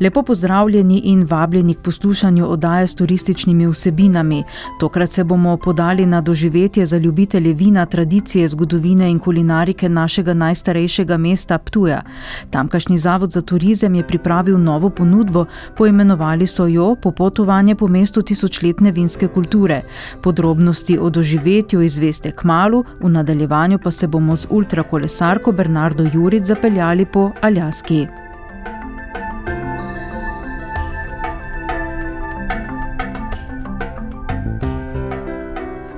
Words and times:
Lepo 0.00 0.22
pozdravljeni 0.22 0.98
in 1.04 1.26
vabljeni 1.30 1.74
k 1.74 1.82
poslušanju 1.82 2.48
oddaje 2.48 2.86
s 2.86 2.94
turističnimi 2.94 3.66
vsebinami. 3.66 4.44
Tokrat 4.80 5.10
se 5.10 5.24
bomo 5.24 5.56
podali 5.56 6.06
na 6.06 6.20
doživetje 6.20 6.86
za 6.86 6.98
ljubitelje 6.98 7.52
vina, 7.52 7.86
tradicije, 7.86 8.48
zgodovine 8.48 9.10
in 9.10 9.18
kulinarike 9.18 9.88
našega 9.88 10.34
najstarejšega 10.34 11.16
mesta 11.16 11.58
Ptuja. 11.58 12.02
Tamkajšnji 12.50 12.98
zavod 12.98 13.30
za 13.30 13.40
turizem 13.40 13.94
je 13.94 14.06
pripravil 14.06 14.58
novo 14.58 14.90
ponudbo, 14.90 15.44
poimenovali 15.76 16.46
so 16.46 16.66
jo 16.66 16.96
Popotovanje 17.02 17.74
po 17.74 17.88
mestu 17.88 18.22
tisočletne 18.22 18.90
vinske 18.90 19.28
kulture. 19.28 19.82
Podrobnosti 20.22 20.98
o 20.98 21.10
doživetju 21.10 21.82
izveste 21.82 22.30
k 22.30 22.44
malu, 22.44 22.84
v 23.00 23.08
nadaljevanju 23.08 23.78
pa 23.78 23.90
se 23.90 24.06
bomo 24.06 24.36
z 24.36 24.46
ultrakolesarko 24.50 25.52
Bernardo 25.52 26.08
Juric 26.12 26.44
zapeljali 26.44 27.06
po 27.06 27.30
Aljaski. 27.40 28.23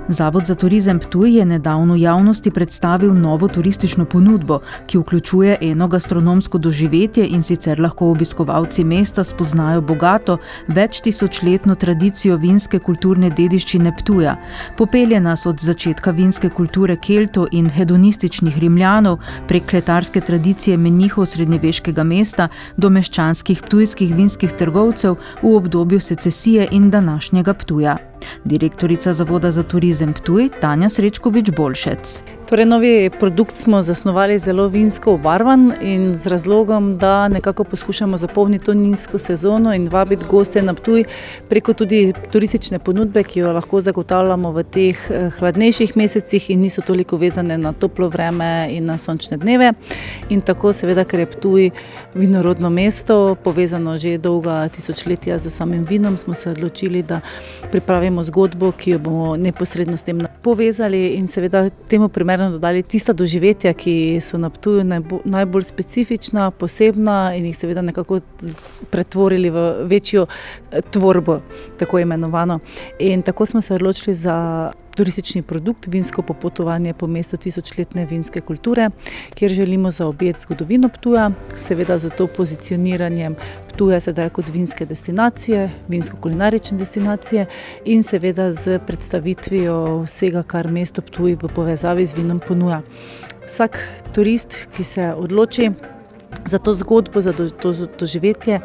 Zavod 0.09 0.47
za 0.47 0.55
turizem 0.55 0.99
Ptuj 0.99 1.37
je 1.39 1.45
nedavno 1.45 1.97
javnosti 1.97 2.51
predstavil 2.51 3.15
novo 3.15 3.49
turistično 3.49 4.05
ponudbo, 4.05 4.61
ki 4.87 4.99
vključuje 4.99 5.57
eno 5.61 5.89
gastronomsko 5.89 6.59
doživetje 6.59 7.27
in 7.27 7.43
sicer 7.43 7.81
lahko 7.81 8.11
obiskovalci 8.11 8.85
mesta 8.85 9.25
spoznajo 9.25 9.81
bogato, 9.81 10.39
več 10.69 11.01
tisočletno 11.01 11.75
tradicijo 11.75 12.37
vinske 12.37 12.79
kulturne 12.79 13.31
dediščine 13.31 13.97
Ptuja. 13.99 14.37
Popelje 14.79 15.21
nas 15.21 15.47
od 15.47 15.61
začetka 15.61 16.11
vinske 16.11 16.51
kulture 16.51 16.97
Keltov 16.97 17.49
in 17.51 17.71
hedonističnih 17.71 18.59
Rimljanov 18.59 19.19
prek 19.49 19.67
kletarske 19.71 20.21
tradicije 20.21 20.77
menihov 20.77 21.27
srednjeveškega 21.27 22.05
mesta 22.05 22.49
do 22.77 22.91
meščanskih 22.91 23.63
ptujskih 23.63 24.15
vinskih 24.15 24.53
trgovcev 24.53 25.17
v 25.43 25.57
obdobju 25.57 26.01
secesije 26.01 26.69
in 26.71 26.91
današnjega 26.91 27.55
Ptuja. 27.55 27.99
Direktorica 28.45 29.13
Zavoda 29.13 29.51
za 29.51 29.63
turizem 29.63 30.13
Ptuj, 30.13 30.51
Tanja 30.61 30.89
Srečkovič 30.89 31.51
Bolšec. 31.51 32.36
Torej, 32.47 32.65
novi 32.65 33.11
produkt 33.11 33.55
smo 33.55 33.83
zasnovali 33.83 34.39
zelo 34.39 34.69
vinsko 34.69 35.13
obarvan 35.13 35.73
in 35.81 36.15
z 36.15 36.27
razlogom, 36.27 36.99
da 36.99 37.29
nekako 37.29 37.65
poskušamo 37.65 38.17
zapolniti 38.17 38.65
to 38.65 38.75
nizko 38.75 39.19
sezono 39.19 39.75
in 39.75 39.89
vabiti 39.89 40.27
goste 40.31 40.63
na 40.63 40.75
Ptuj 40.75 41.05
preko 41.49 41.73
tudi 41.73 42.13
turistične 42.31 42.79
ponudbe, 42.79 43.23
ki 43.23 43.41
jo 43.41 43.53
lahko 43.53 43.81
zagotavljamo 43.81 44.53
v 44.53 44.63
teh 44.63 45.11
eh, 45.11 45.31
hladnejših 45.39 45.97
mesecih 45.97 46.51
in 46.51 46.61
niso 46.61 46.83
toliko 46.87 47.17
vezane 47.17 47.59
na 47.59 47.73
toplo 47.73 48.09
vreme 48.09 48.69
in 48.71 48.87
na 48.87 48.99
sončne 48.99 49.37
dneve. 49.37 49.73
In 50.29 50.41
tako, 50.41 50.73
seveda, 50.73 51.05
ker 51.05 51.21
je 51.21 51.27
Ptuj 51.27 51.71
vinorodno 52.15 52.71
mesto, 52.71 53.35
povezano 53.45 53.99
že 53.99 54.19
dolga 54.19 54.69
tisočletja 54.69 55.39
z 55.39 55.51
samim 55.51 55.85
vinom, 55.85 56.17
smo 56.17 56.35
se 56.35 56.51
odločili, 56.51 57.03
da 57.03 57.21
pripravimo 57.73 58.25
zgodbo, 58.25 58.71
ki 58.73 58.91
jo 58.91 58.99
bomo 58.99 59.37
neposredno 59.37 59.97
s 59.97 60.03
tem 60.03 60.23
povezali 60.43 61.09
in 61.19 61.27
seveda 61.27 61.71
temu 61.89 62.09
primerno 62.09 62.36
primerno 62.37 62.53
dodali 62.53 62.83
tista 62.83 63.13
doživetja, 63.13 63.73
ki 63.73 64.21
so 64.21 64.39
na 64.39 64.51
Ptuju 64.51 64.85
najbolj 65.25 65.63
specifična, 65.63 66.51
posebna 66.51 67.35
in 67.35 67.47
jih 67.47 67.57
seveda 67.57 67.83
nekako 67.83 68.21
pretvorili 68.91 69.51
v 69.51 69.87
večjo 69.89 70.27
eh, 70.27 70.83
tvorbo, 70.91 71.41
tako 71.79 71.99
imenovano. 71.99 72.59
In 72.99 73.23
tako 73.23 73.47
smo 73.47 73.61
se 73.61 73.75
odločili 73.75 74.15
za. 74.15 74.73
Turistični 74.97 75.43
produkt, 75.43 75.87
vinsko 75.87 76.23
popotovanje 76.23 76.95
po 76.95 77.07
mestu 77.07 77.37
tisočletne 77.37 78.07
vinske 78.07 78.41
kulture, 78.41 78.91
kjer 79.35 79.53
želimo 79.53 79.91
zaobjeti 79.91 80.41
zgodovino 80.41 80.89
Ptuja, 80.89 81.31
seveda 81.57 81.99
za 81.99 82.11
to 82.11 82.27
pozicioniranjem 82.27 83.37
Ptuja 83.69 84.01
sedaj 84.01 84.31
kot 84.31 84.49
vinske 84.53 84.87
destinacije, 84.87 85.71
vinsko-kulinarične 85.89 86.79
destinacije 86.79 87.47
in 87.85 88.03
seveda 88.03 88.53
z 88.53 88.79
predstavitvijo 88.87 90.03
vsega, 90.07 90.43
kar 90.43 90.71
mesto 90.73 91.03
Ptuj 91.03 91.37
v 91.43 91.53
povezavi 91.55 92.07
z 92.07 92.17
vinom 92.17 92.41
ponuja. 92.41 92.81
Vsak 93.47 93.79
turist, 94.15 94.57
ki 94.77 94.85
se 94.85 95.13
odloči, 95.13 95.71
Za 96.45 96.59
to 96.59 96.75
zgodbo, 96.75 97.21
za 97.21 97.33
to 97.33 97.73
doživetje 97.99 98.61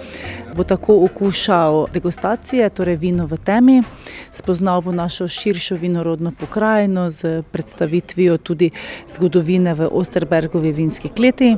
bo 0.56 0.64
tako 0.64 1.06
okušal 1.06 1.88
degustacije, 1.94 2.70
torej 2.70 2.96
vino 2.96 3.26
v 3.26 3.38
temi, 3.38 3.84
spoznal 4.32 4.82
bo 4.82 4.92
našo 4.92 5.28
širšo 5.28 5.76
vinorodno 5.76 6.32
pokrajino 6.40 7.10
z 7.10 7.44
predstavitvijo 7.52 8.38
tudi 8.38 8.72
zgodovine 9.10 9.74
v 9.74 9.90
Osterbergovi 9.92 10.72
vinski 10.72 11.10
kleti. 11.10 11.58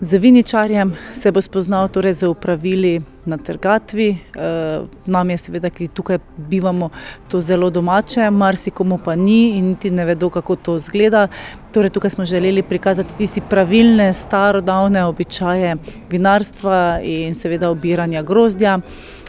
Z 0.00 0.18
viničarjem 0.18 0.92
se 1.12 1.32
bo 1.32 1.40
spoznal 1.40 1.88
torej 1.88 2.12
z 2.12 2.28
upravili 2.28 3.02
na 3.26 3.36
trgatvi. 3.36 4.10
Eh, 4.10 4.86
nam 5.06 5.30
je 5.30 5.38
seveda, 5.38 5.70
ki 5.70 5.88
tukaj 5.88 6.18
bivamo, 6.36 6.90
to 7.28 7.40
zelo 7.40 7.70
domače, 7.70 8.30
marsikomu 8.30 8.98
pa 9.04 9.16
ni 9.16 9.58
in 9.58 9.68
niti 9.68 9.90
ne 9.90 10.04
vedo, 10.04 10.30
kako 10.30 10.56
to 10.56 10.76
izgleda. 10.76 11.28
Torej, 11.72 11.90
tukaj 11.90 12.10
smo 12.10 12.24
želeli 12.24 12.62
prikazati 12.62 13.14
tiste 13.18 13.40
pravilne, 13.50 14.12
starodavne 14.12 15.04
običaje 15.04 15.76
vinarstva 16.10 17.00
in 17.02 17.34
seveda 17.34 17.70
obiranja 17.70 18.22
grozdja. 18.22 18.78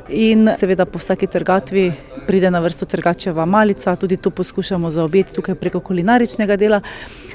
In 0.10 0.50
seveda 0.58 0.86
po 0.86 1.00
vsaki 1.00 1.28
trgatvi 1.28 1.94
pride 2.28 2.52
na 2.52 2.60
vrsto 2.60 2.86
trgačeva 2.86 3.46
malica, 3.46 3.96
tudi 3.96 4.18
to 4.18 4.30
poskušamo 4.30 4.92
zaobjeti 4.92 5.34
tukaj 5.34 5.56
preko 5.56 5.80
kulinaričnega 5.80 6.58
dela. 6.58 6.82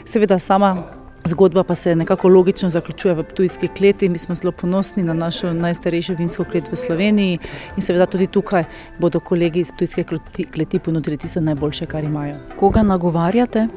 Seveda 0.05 0.39
sama 0.39 1.04
Zgodba 1.27 1.65
pa 1.65 1.75
se 1.75 1.97
nekako 1.97 2.29
logično 2.29 2.69
zaključuje 2.69 3.15
v 3.15 3.23
Ptujski 3.25 3.69
kleti. 3.69 4.09
Mi 4.09 4.19
smo 4.19 4.35
zelo 4.35 4.53
ponosni 4.53 5.03
na 5.03 5.15
našo 5.15 5.53
najstarejšo 5.53 6.15
vinsko 6.19 6.45
klet 6.45 6.69
v 6.73 6.77
Sloveniji 6.77 7.39
in 7.77 7.83
seveda 7.83 8.07
tudi 8.07 8.27
tukaj 8.27 8.65
bodo 8.99 9.21
kolegi 9.21 9.61
iz 9.61 9.73
Ptujske 9.73 10.05
kleti 10.53 10.79
ponudili 10.79 11.17
tisto 11.17 11.41
najboljše, 11.41 11.87
kar 11.87 12.05
imajo. 12.05 12.35
Koga 12.59 12.83
nagovarjate? 12.83 13.69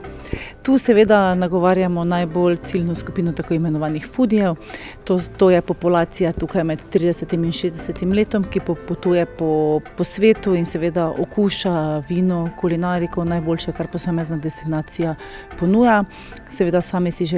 Tu 0.63 0.77
seveda 0.77 1.35
nagovarjamo 1.35 2.03
najbolj 2.03 2.57
ciljno 2.65 2.95
skupino 2.95 3.31
tako 3.31 3.53
imenovanih 3.53 4.07
fudijev. 4.07 4.55
To, 5.03 5.19
to 5.37 5.49
je 5.51 5.61
populacija 5.61 6.31
tukaj 6.31 6.63
med 6.63 6.83
30 6.93 7.33
in 7.33 7.41
60 7.43 8.15
letom, 8.15 8.43
ki 8.43 8.59
potuje 8.87 9.25
po, 9.25 9.79
po 9.97 10.03
svetu 10.03 10.55
in 10.55 10.65
seveda 10.65 11.13
okuša 11.19 12.03
vino, 12.09 12.49
kulinariko, 12.59 13.23
najboljše, 13.23 13.71
kar 13.71 13.87
posamezna 13.91 14.37
destinacija 14.37 15.15
ponuja. 15.59 16.03
Seveda 16.49 16.81
sami 16.81 17.11
si 17.11 17.25
želimo 17.25 17.36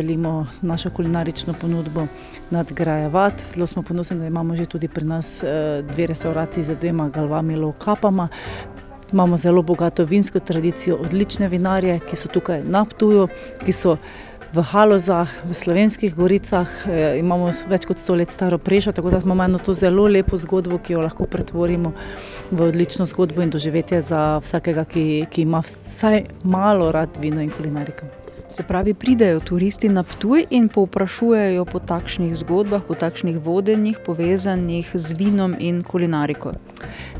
našo 0.61 0.89
kulinarično 0.89 1.53
ponudbo 1.53 2.07
nadgrajevati. 2.49 3.43
Zelo 3.53 3.67
smo 3.67 3.83
ponosni, 3.83 4.17
da 4.19 4.27
imamo 4.27 4.55
že 4.55 4.65
tudi 4.65 4.87
pri 4.87 5.05
nas 5.05 5.43
eh, 5.43 5.83
dve 5.93 6.07
restauraciji 6.07 6.63
z 6.63 6.75
dvema 6.75 7.09
galvami, 7.09 7.55
lokapama. 7.55 8.27
Imamo 9.11 9.37
zelo 9.37 9.61
bogato 9.61 10.05
vinsko 10.05 10.39
tradicijo, 10.39 10.97
odlične 11.01 11.47
vinarje, 11.47 11.99
ki 12.09 12.15
so 12.15 12.27
tukaj 12.27 12.63
na 12.63 12.85
Ptuju, 12.85 13.27
ki 13.65 13.73
so 13.73 13.97
v 14.53 14.61
Halozah, 14.61 15.29
v 15.45 15.53
slovenskih 15.53 16.15
goricah. 16.15 16.69
E, 16.85 17.17
imamo 17.21 17.49
več 17.69 17.85
kot 17.89 18.01
sto 18.01 18.17
let 18.17 18.33
staro 18.33 18.57
prešo, 18.57 18.93
tako 18.93 19.13
da 19.13 19.21
imamo 19.23 19.45
eno 19.45 19.61
to 19.61 19.73
zelo 19.73 20.07
lepo 20.09 20.37
zgodbo, 20.37 20.77
ki 20.81 20.97
jo 20.97 21.03
lahko 21.05 21.29
pretvorimo 21.29 21.93
v 22.51 22.69
odlično 22.69 23.05
zgodbo 23.05 23.45
in 23.45 23.53
doživetje 23.53 24.01
za 24.01 24.23
vsakega, 24.43 24.85
ki, 24.89 25.05
ki 25.29 25.45
ima 25.45 25.61
vsaj 25.65 26.25
malo 26.43 26.91
rad 26.91 27.21
vino 27.21 27.41
in 27.41 27.53
kulinariko. 27.53 28.18
Se 28.49 28.63
pravi, 28.63 28.93
pridejo 28.93 29.39
turisti 29.39 29.89
na 29.89 30.03
Ptuj 30.03 30.45
in 30.49 30.69
povprašujejo 30.69 31.65
po 31.65 31.79
takšnih 31.79 32.33
zgodbah, 32.35 32.81
po 32.87 32.95
takšnih 32.97 33.37
vodenjih, 33.37 33.99
povezanih 34.05 34.89
z 34.93 35.13
vinom 35.13 35.53
in 35.59 35.83
kulinariko. 35.83 36.53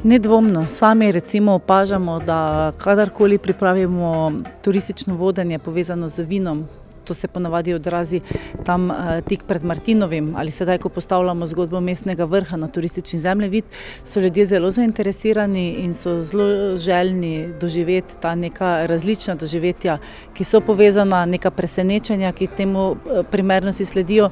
Nedvomno, 0.04 0.66
sami 0.66 1.12
recimo 1.12 1.54
opažamo, 1.54 2.20
da 2.20 2.72
kadarkoli 2.78 3.38
pripravimo 3.38 4.32
turistično 4.62 5.16
vodenje 5.16 5.60
povezano 5.60 6.10
z 6.10 6.26
vinom, 6.26 6.66
to 7.10 7.14
se 7.18 7.28
ponavadi 7.28 7.74
odrazi 7.74 8.22
tam 8.66 8.90
uh, 8.94 8.98
tik 9.26 9.44
pred 9.48 9.64
Martinovim 9.66 10.36
ali 10.38 10.52
sedaj, 10.54 10.78
ko 10.84 10.90
postavljamo 10.94 11.48
zgodbo 11.48 11.82
mestnega 11.82 12.26
vrha 12.30 12.58
na 12.58 12.68
turistični 12.68 13.20
zemljevid, 13.20 13.66
so 14.04 14.22
ljudje 14.22 14.46
zelo 14.46 14.70
zainteresirani 14.72 15.66
in 15.84 15.94
so 15.94 16.20
zelo 16.22 16.78
željni 16.78 17.50
doživeti 17.62 18.16
ta 18.22 18.36
neka 18.36 18.86
različna 18.86 19.36
doživetja, 19.36 19.98
ki 20.38 20.44
so 20.44 20.62
povezana, 20.62 21.26
neka 21.26 21.52
presenečenja, 21.52 22.32
ki 22.32 22.48
temu 22.58 22.96
primernosti 23.32 23.86
sledijo. 23.86 24.30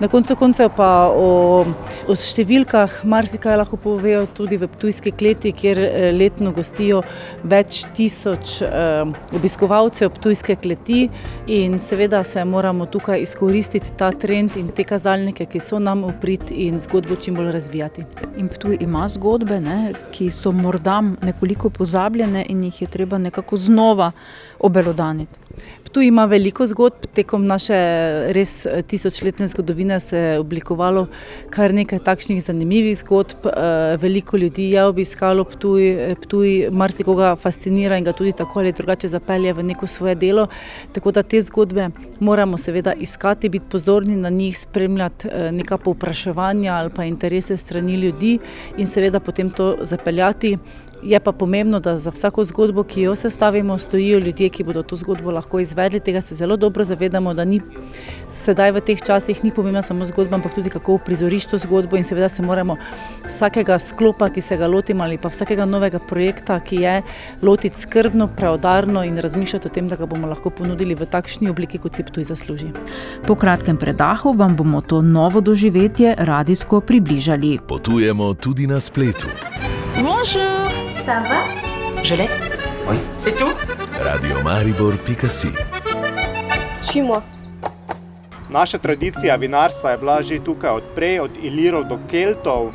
Na 0.00 0.08
koncu 0.08 0.36
koncev 0.36 0.70
pa 0.76 0.90
o, 1.08 1.64
o 2.08 2.16
številkah 2.16 3.00
marsikaj 3.08 3.56
lahko 3.56 3.80
povejo 3.80 4.26
tudi 4.36 4.60
v 4.60 4.68
Ptujski 4.68 5.12
kleti, 5.16 5.52
kjer 5.56 5.80
letno 6.14 6.52
gostijo 6.52 7.02
več 7.48 7.82
tisoč 7.96 8.58
eh, 8.62 9.04
obiskovalcev 9.36 10.12
Ptujske 10.18 10.58
kleti 10.60 11.06
in 11.46 11.78
seveda 11.82 12.17
se 12.24 12.44
moramo 12.44 12.86
tukaj 12.86 13.22
izkoristiti 13.22 13.90
ta 13.96 14.12
trend 14.12 14.56
in 14.56 14.68
te 14.68 14.84
kazalnike, 14.84 15.46
ki 15.46 15.60
so 15.60 15.78
nam 15.78 16.04
uprit 16.04 16.50
in 16.50 16.78
zgodbo 16.80 17.16
čim 17.16 17.34
bolj 17.34 17.52
razvijati. 17.52 18.04
In 18.36 18.48
Ptuj 18.48 18.76
ima 18.80 19.08
zgodbe, 19.08 19.60
ne, 19.60 19.92
ki 20.10 20.30
so 20.30 20.52
morda 20.52 21.00
nekoliko 21.22 21.70
pozabljene 21.70 22.46
in 22.48 22.62
jih 22.64 22.82
je 22.82 22.88
treba 22.88 23.18
nekako 23.18 23.56
znova 23.56 24.12
obelodaniti. 24.60 25.47
Tu 25.92 26.02
ima 26.02 26.24
veliko 26.24 26.66
zgodb, 26.66 27.06
tekom 27.16 27.46
naše 27.48 27.76
res 28.36 28.66
tisočletne 28.86 29.46
zgodovine 29.48 30.00
se 30.00 30.18
je 30.18 30.38
oblikovalo 30.38 31.06
kar 31.50 31.72
nekaj 31.74 32.02
takšnih 32.04 32.42
zanimivih 32.44 32.98
zgodb. 32.98 33.46
Veliko 34.00 34.36
ljudi 34.36 34.70
je 34.70 34.84
obiskalo 34.84 35.44
Ptuj, 35.44 36.14
Ptuj 36.22 36.68
marsikoga 36.70 37.36
fascinira 37.36 37.96
in 37.96 38.04
ga 38.04 38.12
tudi 38.12 38.32
tako 38.32 38.60
ali 38.60 38.72
drugače 38.72 39.08
zapelje 39.08 39.52
v 39.52 39.62
neko 39.62 39.86
svoje 39.86 40.14
delo. 40.14 40.46
Tako 40.92 41.12
da 41.12 41.22
te 41.22 41.40
zgodbe 41.42 41.88
moramo 42.20 42.58
seveda 42.58 42.92
iskati, 42.92 43.48
biti 43.48 43.66
pozorni 43.70 44.16
na 44.16 44.28
njih, 44.28 44.58
spremljati 44.58 45.28
neka 45.52 45.78
povpraševanja 45.78 46.74
ali 46.74 46.90
pa 46.90 47.04
interese 47.04 47.56
strani 47.56 47.94
ljudi 47.94 48.38
in 48.76 48.86
seveda 48.86 49.20
potem 49.20 49.50
to 49.50 49.76
zapeljati. 49.80 50.58
Je 51.02 51.20
pa 51.20 51.32
pomembno, 51.32 51.80
da 51.80 51.98
za 51.98 52.10
vsako 52.10 52.44
zgodbo, 52.44 52.82
ki 52.82 53.02
jo 53.02 53.14
sestavimo, 53.14 53.78
stojijo 53.78 54.18
ljudje, 54.18 54.48
ki 54.48 54.64
bodo 54.64 54.82
to 54.82 54.96
zgodbo 54.96 55.30
lahko 55.30 55.60
izvedli. 55.60 56.00
Tega 56.00 56.20
se 56.20 56.34
zelo 56.34 56.56
dobro 56.56 56.84
zavedamo, 56.84 57.34
da 57.34 57.44
ni 57.44 57.60
sedaj 58.30 58.72
v 58.72 58.80
teh 58.80 59.02
časih 59.02 59.44
ni 59.44 59.50
pomembna 59.54 59.82
samo 59.82 60.06
zgodba, 60.06 60.36
ampak 60.36 60.54
tudi 60.54 60.70
kako 60.70 60.98
uprizoriš 60.98 61.46
to 61.46 61.58
zgodbo 61.58 61.96
in 61.96 62.04
seveda 62.04 62.28
se 62.28 62.42
moramo 62.42 62.76
vsakega 63.26 63.78
sklopa, 63.78 64.28
ki 64.28 64.40
se 64.40 64.56
ga 64.56 64.66
lotimo 64.66 65.04
ali 65.04 65.18
pa 65.18 65.28
vsakega 65.28 65.64
novega 65.64 65.98
projekta, 65.98 66.60
ki 66.60 66.82
je, 66.82 67.02
lotiti 67.42 67.80
skrbno, 67.80 68.28
preudarno 68.36 69.04
in 69.04 69.18
razmišljati 69.18 69.68
o 69.68 69.70
tem, 69.70 69.88
da 69.88 69.96
ga 69.96 70.06
bomo 70.06 70.26
lahko 70.26 70.50
ponudili 70.50 70.94
v 70.94 71.06
takšni 71.06 71.50
obliki, 71.50 71.78
kot 71.78 71.94
si 71.94 72.02
Ptuj 72.02 72.24
zasluži. 72.24 72.72
Po 73.26 73.34
kratkem 73.34 73.76
predahu 73.76 74.34
vam 74.34 74.56
bomo 74.56 74.80
to 74.80 75.02
novo 75.02 75.40
doživetje 75.40 76.14
radijsko 76.18 76.80
približali. 76.80 77.58
Potujemo 77.68 78.34
tudi 78.34 78.66
na 78.66 78.80
spletu. 78.80 79.28
Bonjour! 80.02 80.67
Ça 81.08 81.20
va 81.20 81.40
Je 82.04 82.14
l'ai. 82.14 82.28
Oui. 82.86 82.96
C'est 83.16 83.34
tout 83.34 83.54
Radiomaribor.si 83.98 85.48
Suis-moi. 86.76 87.22
Naša 88.50 88.78
tradicija 88.78 89.36
vinarstva 89.36 89.90
je 89.90 89.98
bila 89.98 90.22
že 90.22 90.38
tukaj 90.44 90.70
odprej, 90.70 91.20
od 91.20 91.30
Ilirov 91.42 91.84
do 91.88 91.98
Keltov. 92.10 92.72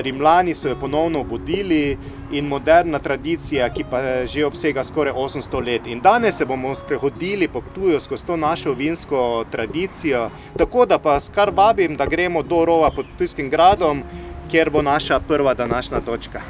Rimljani 0.00 0.54
so 0.54 0.68
jo 0.68 0.78
ponovno 0.80 1.20
obudili 1.20 1.98
in 2.32 2.48
moderna 2.48 2.98
tradicija, 2.98 3.68
ki 3.68 3.84
pa 3.90 4.24
že 4.24 4.46
obsega 4.46 4.84
skoraj 4.84 5.12
800 5.12 5.64
let. 5.66 5.86
In 5.86 6.00
danes 6.00 6.36
se 6.36 6.46
bomo 6.46 6.74
sprehodili 6.74 7.48
po 7.48 7.60
Ptuju 7.60 8.00
skozi 8.00 8.26
to 8.26 8.36
našo 8.36 8.72
vinsko 8.72 9.44
tradicijo. 9.50 10.30
Tako 10.56 10.86
da 10.86 10.98
pa 10.98 11.20
kar 11.34 11.50
vabim, 11.50 11.96
da 11.96 12.06
gremo 12.06 12.42
do 12.42 12.64
rova 12.64 12.90
pod 12.90 13.06
Ptujskim 13.14 13.50
gradom, 13.50 14.02
kjer 14.50 14.70
bo 14.70 14.82
naša 14.82 15.20
prva 15.20 15.54
današnja 15.54 16.00
točka. 16.00 16.40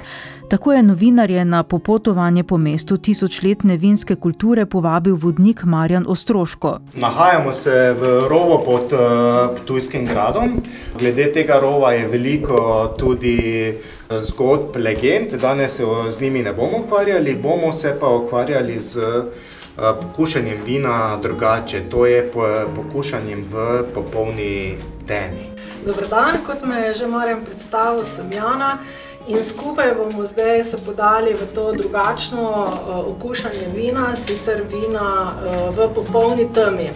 Tako 0.48 0.72
je 0.72 0.82
novinarje 0.82 1.44
na 1.44 1.62
popotovanje 1.62 2.44
po 2.44 2.56
mestu 2.58 2.96
tisočletne 2.96 3.76
vinske 3.76 4.16
kulture 4.16 4.66
povabil 4.66 5.16
vodnik 5.16 5.64
Marjan 5.64 6.04
Ostroško. 6.08 6.78
Nahajamo 6.94 7.52
se 7.52 7.96
v 8.00 8.28
rovu 8.28 8.62
pod 8.64 8.92
Ptujskim 9.56 10.06
gradom. 10.06 10.62
Glede 11.00 11.32
tega 11.32 11.60
rova 11.60 11.92
je 11.92 12.06
veliko 12.08 12.94
tudi 12.98 13.74
zgodb, 14.10 14.76
legend. 14.76 15.32
Danes 15.40 15.76
se 15.76 15.84
z 16.10 16.20
njimi 16.20 16.42
ne 16.42 16.52
bomo 16.52 16.78
ukvarjali, 16.86 17.34
bomo 17.34 17.72
se 17.72 17.96
pa 18.00 18.08
ukvarjali 18.08 18.80
z 18.80 19.00
pokušanjem 19.76 20.58
vina 20.66 21.18
drugače, 21.22 21.80
to 21.90 22.06
je 22.06 22.32
pokušanjem 22.76 23.44
v 23.50 23.82
popolni 23.94 24.76
temi. 25.06 25.52
Dober 25.86 26.08
dan, 26.08 26.40
kot 26.46 26.64
me 26.64 26.80
je 26.80 26.94
že 26.94 27.06
Marjan 27.06 27.44
predstavil, 27.44 28.04
sem 28.04 28.32
Jana. 28.32 28.78
In 29.28 29.44
skupaj 29.44 29.94
bomo 29.94 30.26
zdaj 30.26 30.64
se 30.64 30.76
podali 30.86 31.34
v 31.34 31.54
to 31.54 31.72
drugačno 31.72 32.42
uh, 32.42 33.16
okušanje 33.16 33.68
vina, 33.74 34.16
sicer 34.16 34.62
vina 34.72 35.32
uh, 35.32 35.76
v 35.76 35.88
popolni 35.94 36.48
temi. 36.54 36.90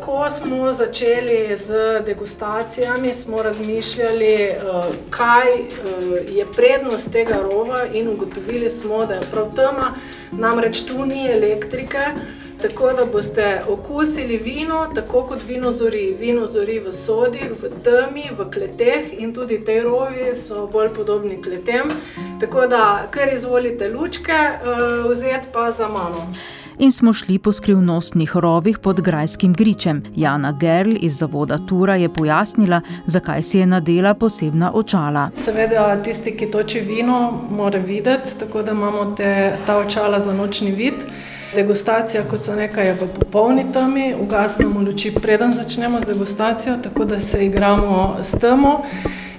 Ko 0.00 0.26
smo 0.30 0.72
začeli 0.72 1.58
z 1.58 2.02
degustacijami, 2.06 3.14
smo 3.14 3.42
razmišljali, 3.42 4.50
uh, 4.50 4.84
kaj 5.10 5.52
uh, 5.54 5.68
je 6.36 6.46
prednost 6.56 7.12
tega 7.12 7.38
rova, 7.42 7.86
in 7.92 8.08
ugotovili 8.08 8.70
smo, 8.70 9.06
da 9.06 9.14
je 9.14 9.30
prav 9.30 9.54
tema, 9.54 9.94
namreč 10.32 10.80
tu 10.80 11.06
ni 11.06 11.30
elektrike. 11.30 12.02
Tako 12.62 12.92
da 12.92 13.04
boste 13.04 13.62
okusili 13.68 14.36
vino, 14.36 14.86
tako 14.94 15.22
kot 15.22 15.38
vino 15.48 15.72
zori. 15.72 16.16
Vino 16.20 16.46
zori 16.46 16.78
v 16.78 16.92
sodi, 16.92 17.40
v 17.62 17.70
temi, 17.84 18.24
v 18.38 18.50
kleteh 18.50 19.14
in 19.18 19.34
tudi 19.34 19.64
te 19.64 19.80
rovi 19.82 20.34
so 20.34 20.66
bolj 20.72 20.88
podobni 20.94 21.42
kletem. 21.42 21.88
Tako 22.40 22.66
da, 22.66 23.06
kar 23.10 23.32
izvolite 23.32 23.88
lučke, 23.88 24.32
uh, 24.32 25.10
vzeti 25.10 25.48
pa 25.52 25.70
za 25.70 25.88
mano. 25.88 26.26
In 26.78 26.92
smo 26.92 27.12
šli 27.12 27.38
po 27.38 27.52
skrivnostnih 27.52 28.36
rovih 28.36 28.78
pod 28.78 29.00
Grajskim 29.00 29.52
gričem. 29.52 30.02
Jana 30.16 30.52
Gerl 30.52 30.92
iz 31.00 31.18
zavoda 31.18 31.58
Tura 31.68 31.96
je 31.96 32.08
pojasnila, 32.08 32.80
zakaj 33.06 33.42
si 33.42 33.58
je 33.58 33.66
nadela 33.66 34.14
posebna 34.14 34.72
očala. 34.74 35.30
Seveda, 35.36 36.02
tisti, 36.04 36.36
ki 36.36 36.50
toči 36.50 36.80
vino, 36.80 37.42
mora 37.50 37.78
videti, 37.78 38.38
tako 38.38 38.62
da 38.62 38.72
imamo 38.72 39.14
te, 39.16 39.56
ta 39.66 39.78
očala 39.78 40.20
za 40.20 40.32
nočni 40.32 40.72
vid. 40.72 40.94
Degustacija, 41.54 42.22
kot 42.30 42.44
so 42.46 42.54
rekla, 42.54 42.82
je 42.82 42.92
v 42.94 43.06
popolni 43.10 43.64
temi, 43.72 44.14
ugasnemo 44.14 44.80
luči, 44.80 45.10
preden 45.10 45.52
začnemo 45.52 46.00
z 46.00 46.06
degustacijo, 46.06 46.76
tako 46.82 47.04
da 47.04 47.20
se 47.20 47.46
igramo 47.46 48.16
s 48.22 48.38
temo 48.38 48.82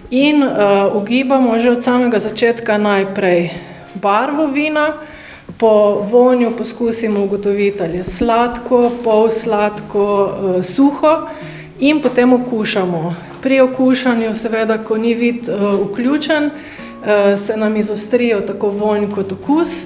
in 0.10 0.44
uh, 0.44 0.96
ugibamo 0.96 1.60
že 1.60 1.72
od 1.72 1.84
samega 1.84 2.20
začetka 2.20 2.78
najprej 2.78 3.50
barvo 3.96 4.48
vina, 4.48 4.94
po 5.58 6.04
vonju 6.12 6.52
poskusimo 6.58 7.24
ugotoviti, 7.24 7.84
ali 7.84 7.98
je 7.98 8.04
sladko, 8.04 8.92
pol 9.04 9.32
sladko, 9.32 10.04
uh, 10.04 10.64
suho 10.64 11.30
in 11.80 12.02
potem 12.02 12.34
okušamo. 12.34 13.16
Pri 13.42 13.62
okušanju, 13.62 14.36
seveda, 14.36 14.78
ko 14.84 14.98
ni 14.98 15.14
vid 15.14 15.50
uh, 15.50 15.80
vključen, 15.88 16.46
uh, 16.46 17.40
se 17.40 17.58
nam 17.58 17.78
izostrijo 17.78 18.42
tako 18.42 18.70
vonj 18.70 19.08
kot 19.16 19.32
okus. 19.32 19.86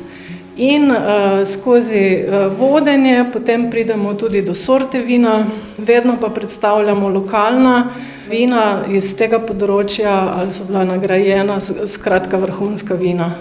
In 0.57 0.91
uh, 0.91 1.43
skozi 1.47 2.23
uh, 2.23 2.47
vodenje 2.59 3.25
potem 3.33 3.69
pridemo 3.69 4.13
tudi 4.13 4.41
do 4.41 4.55
sorte 4.55 5.01
vina, 5.01 5.45
vedno 5.77 6.15
pa 6.21 6.29
predstavljamo 6.29 7.09
lokalna 7.09 7.91
vina 8.29 8.85
iz 8.87 9.11
tega 9.19 9.41
področja 9.43 10.13
ali 10.39 10.55
so 10.55 10.63
bila 10.63 10.85
nagrajena, 10.87 11.59
skratka 11.59 12.39
vrhunska 12.39 12.95
vina. 12.95 13.33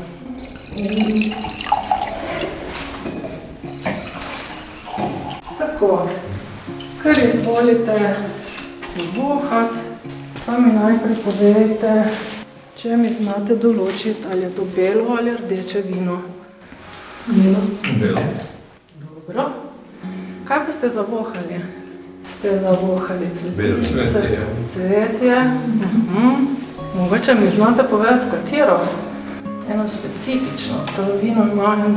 Tako, 5.54 6.09
kar 6.99 7.25
izvolite 7.28 7.99
vohati, 9.14 9.88
pa 10.44 10.59
mi 10.59 10.75
najprej 10.75 11.18
povejte, 11.23 11.99
če 12.83 12.97
mi 12.99 13.14
znate 13.23 13.54
določiti, 13.54 14.26
ali 14.26 14.49
je 14.49 14.56
to 14.59 14.66
belo 14.75 15.14
ali 15.14 15.38
rdeče 15.38 15.87
vino. 15.87 16.34
Belo. 17.26 17.57
Belo. 18.00 18.21
Dobro. 19.00 19.50
Kaj 20.45 20.66
pa 20.66 20.73
ste 20.73 20.88
zavohali? 20.88 21.61
Ste 22.38 22.59
zavohali 22.61 23.28
cvetje. 23.40 24.47
Cvetje. 24.71 25.45
Mhm. 25.45 26.45
Mogoče 26.97 27.35
mi 27.35 27.50
znate 27.50 27.83
povedati, 27.90 28.26
katero? 28.31 28.81
Eno 29.71 29.88
specifično. 29.88 30.75
To 30.97 31.02
vino 31.23 31.47
ima 31.52 31.76
en 31.87 31.97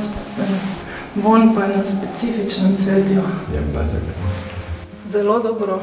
vonj 1.15 1.55
pa 1.55 1.63
eno 1.65 1.83
specifično 1.85 2.69
cvetjo. 2.77 3.21
Je 3.53 3.61
bezek. 3.73 4.03
Zelo 5.07 5.39
dobro. 5.39 5.81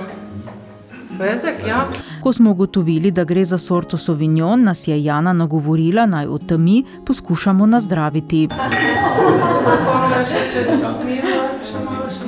Bezek, 1.11 1.69
ja. 1.69 1.89
Ko 2.25 2.33
smo 2.33 2.51
ugotovili, 2.51 3.11
da 3.11 3.25
gre 3.25 3.45
za 3.45 3.59
sorto 3.59 3.99
Sauvignon, 3.99 4.63
nas 4.63 4.89
je 4.89 5.05
Jana 5.05 5.33
nagovorila, 5.33 6.07
naj 6.07 6.27
v 6.27 6.39
temi 6.49 6.85
poskušamo 7.07 7.67
nazdraviti. 7.67 8.49
Spomnim 8.49 10.25
še 10.31 10.41
čez 10.53 10.69
mizo, 11.05 11.43
še 11.69 11.79
malo, 11.85 12.09
še 12.17 12.25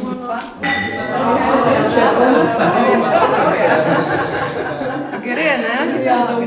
malo. 3.00 3.24
Gre, 5.24 5.50
ne? 5.64 5.76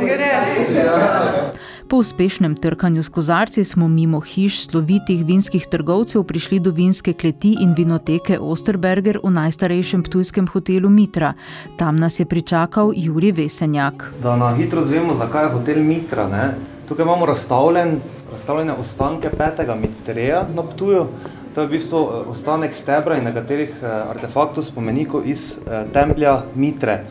Gre. 0.05 1.69
Po 1.89 1.97
uspešnem 1.97 2.55
trkanju 2.55 3.03
s 3.03 3.09
kozarci 3.09 3.63
smo 3.63 3.87
mimo 3.87 4.19
hiš 4.21 4.67
slovitih 4.67 5.25
vinskih 5.25 5.65
trgovcev 5.71 6.23
prišli 6.23 6.59
do 6.59 6.69
vinske 6.71 7.13
kleti 7.13 7.55
in 7.59 7.73
vinoteke 7.73 8.37
Osterberger 8.39 9.17
v 9.23 9.31
najstarejšem 9.33 10.03
ptujskem 10.05 10.47
hotelu 10.53 10.89
Mitra. 10.89 11.33
Tam 11.77 11.95
nas 11.95 12.19
je 12.19 12.25
pričakal 12.25 12.93
Juri 12.95 13.31
Vesenjak. 13.31 14.05
Da 14.21 14.35
na 14.37 14.51
hitro 14.55 14.85
zvemo, 14.85 15.15
zakaj 15.17 15.45
je 15.45 15.49
hotel 15.49 15.81
Mitra. 15.83 16.27
Ne? 16.27 16.53
Tukaj 16.87 17.03
imamo 17.03 17.25
razstavljen, 17.25 17.97
razstavljene 18.31 18.73
ostanke 18.73 19.29
petega 19.29 19.75
Mitreja 19.75 20.45
na 20.55 20.63
Ptuju. 20.63 21.07
To 21.55 21.61
je 21.61 21.67
v 21.67 21.71
bistvu 21.71 21.97
eh, 21.97 22.29
ostanek 22.29 22.75
stebra 22.75 23.17
in 23.17 23.25
nekaterih 23.25 23.81
eh, 23.81 23.89
artefaktov 24.13 24.63
spomenikov 24.63 25.25
iz 25.25 25.57
eh, 25.57 25.89
templja 25.93 26.43
Mitre. 26.55 27.01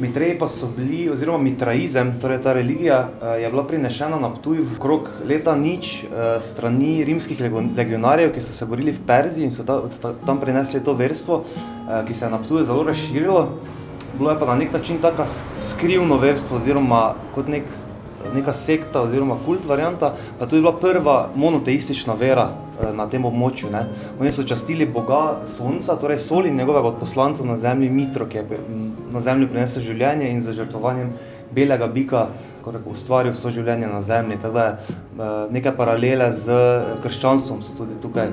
Mitreji 0.00 0.38
pa 0.38 0.48
so 0.48 0.68
bili, 0.76 1.06
oziroma 1.08 1.38
mitraizem, 1.40 2.10
torej 2.20 2.42
ta 2.44 2.52
religija, 2.52 2.98
je 3.40 3.48
bila 3.50 3.64
prinešena 3.64 4.18
na 4.20 4.28
Ptuj 4.34 4.60
v 4.60 4.78
krog 4.80 5.08
leta 5.24 5.54
nič 5.56 6.04
strani 6.44 7.04
rimskih 7.04 7.40
legionarjev, 7.76 8.34
ki 8.34 8.42
so 8.44 8.52
se 8.52 8.68
borili 8.68 8.92
v 8.92 9.00
Perziji 9.06 9.48
in 9.48 9.54
so 9.54 9.64
ta, 9.64 9.80
tam 10.26 10.40
prinesli 10.40 10.82
to 10.84 10.92
verstvo, 10.94 11.44
ki 12.06 12.14
se 12.14 12.26
je 12.26 12.30
na 12.30 12.42
Ptuju 12.42 12.64
zelo 12.68 12.84
razširilo. 12.84 13.48
Bilo 14.18 14.30
je 14.30 14.38
pa 14.38 14.46
na 14.46 14.60
nek 14.60 14.72
način 14.72 15.00
tako 15.00 15.24
skrivno 15.60 16.20
verstvo, 16.20 16.60
oziroma 16.60 17.14
kot 17.34 17.48
nek 17.48 17.64
neka 18.34 18.52
sekta 18.52 19.02
oziroma 19.02 19.36
kult 19.46 19.64
varianta, 19.64 20.14
pa 20.38 20.46
to 20.46 20.56
je 20.56 20.62
bila 20.62 20.76
prva 20.76 21.28
monoteistična 21.34 22.14
vera 22.14 22.50
eh, 22.52 22.65
na 22.94 23.06
tem 23.10 23.24
območju. 23.24 23.70
Ne. 23.72 23.84
Oni 24.20 24.32
so 24.32 24.44
častili 24.44 24.86
Boga 24.86 25.42
Sonca, 25.48 25.96
torej 26.00 26.18
Sol 26.18 26.46
in 26.46 26.56
njegovega 26.56 26.92
poslanca 27.00 27.44
na 27.44 27.56
zemlji 27.56 27.90
Mitro, 27.90 28.26
ki 28.26 28.38
je 28.38 28.60
na 29.12 29.20
zemlji 29.20 29.48
prinesel 29.52 29.82
življenje 29.82 30.30
in 30.30 30.42
za 30.44 30.52
žrtvovanjem 30.52 31.14
belega 31.54 31.86
bika 31.86 32.26
ustvaril 32.90 33.32
vso 33.32 33.50
življenje 33.50 33.86
na 33.86 34.02
zemlji. 34.02 34.40
Tako 34.42 34.54
da 34.54 34.66
eh, 34.68 35.54
neke 35.54 35.72
paralele 35.76 36.32
z 36.32 36.60
krščanstvom 37.02 37.62
so 37.62 37.78
tudi 37.78 38.00
tukaj 38.02 38.32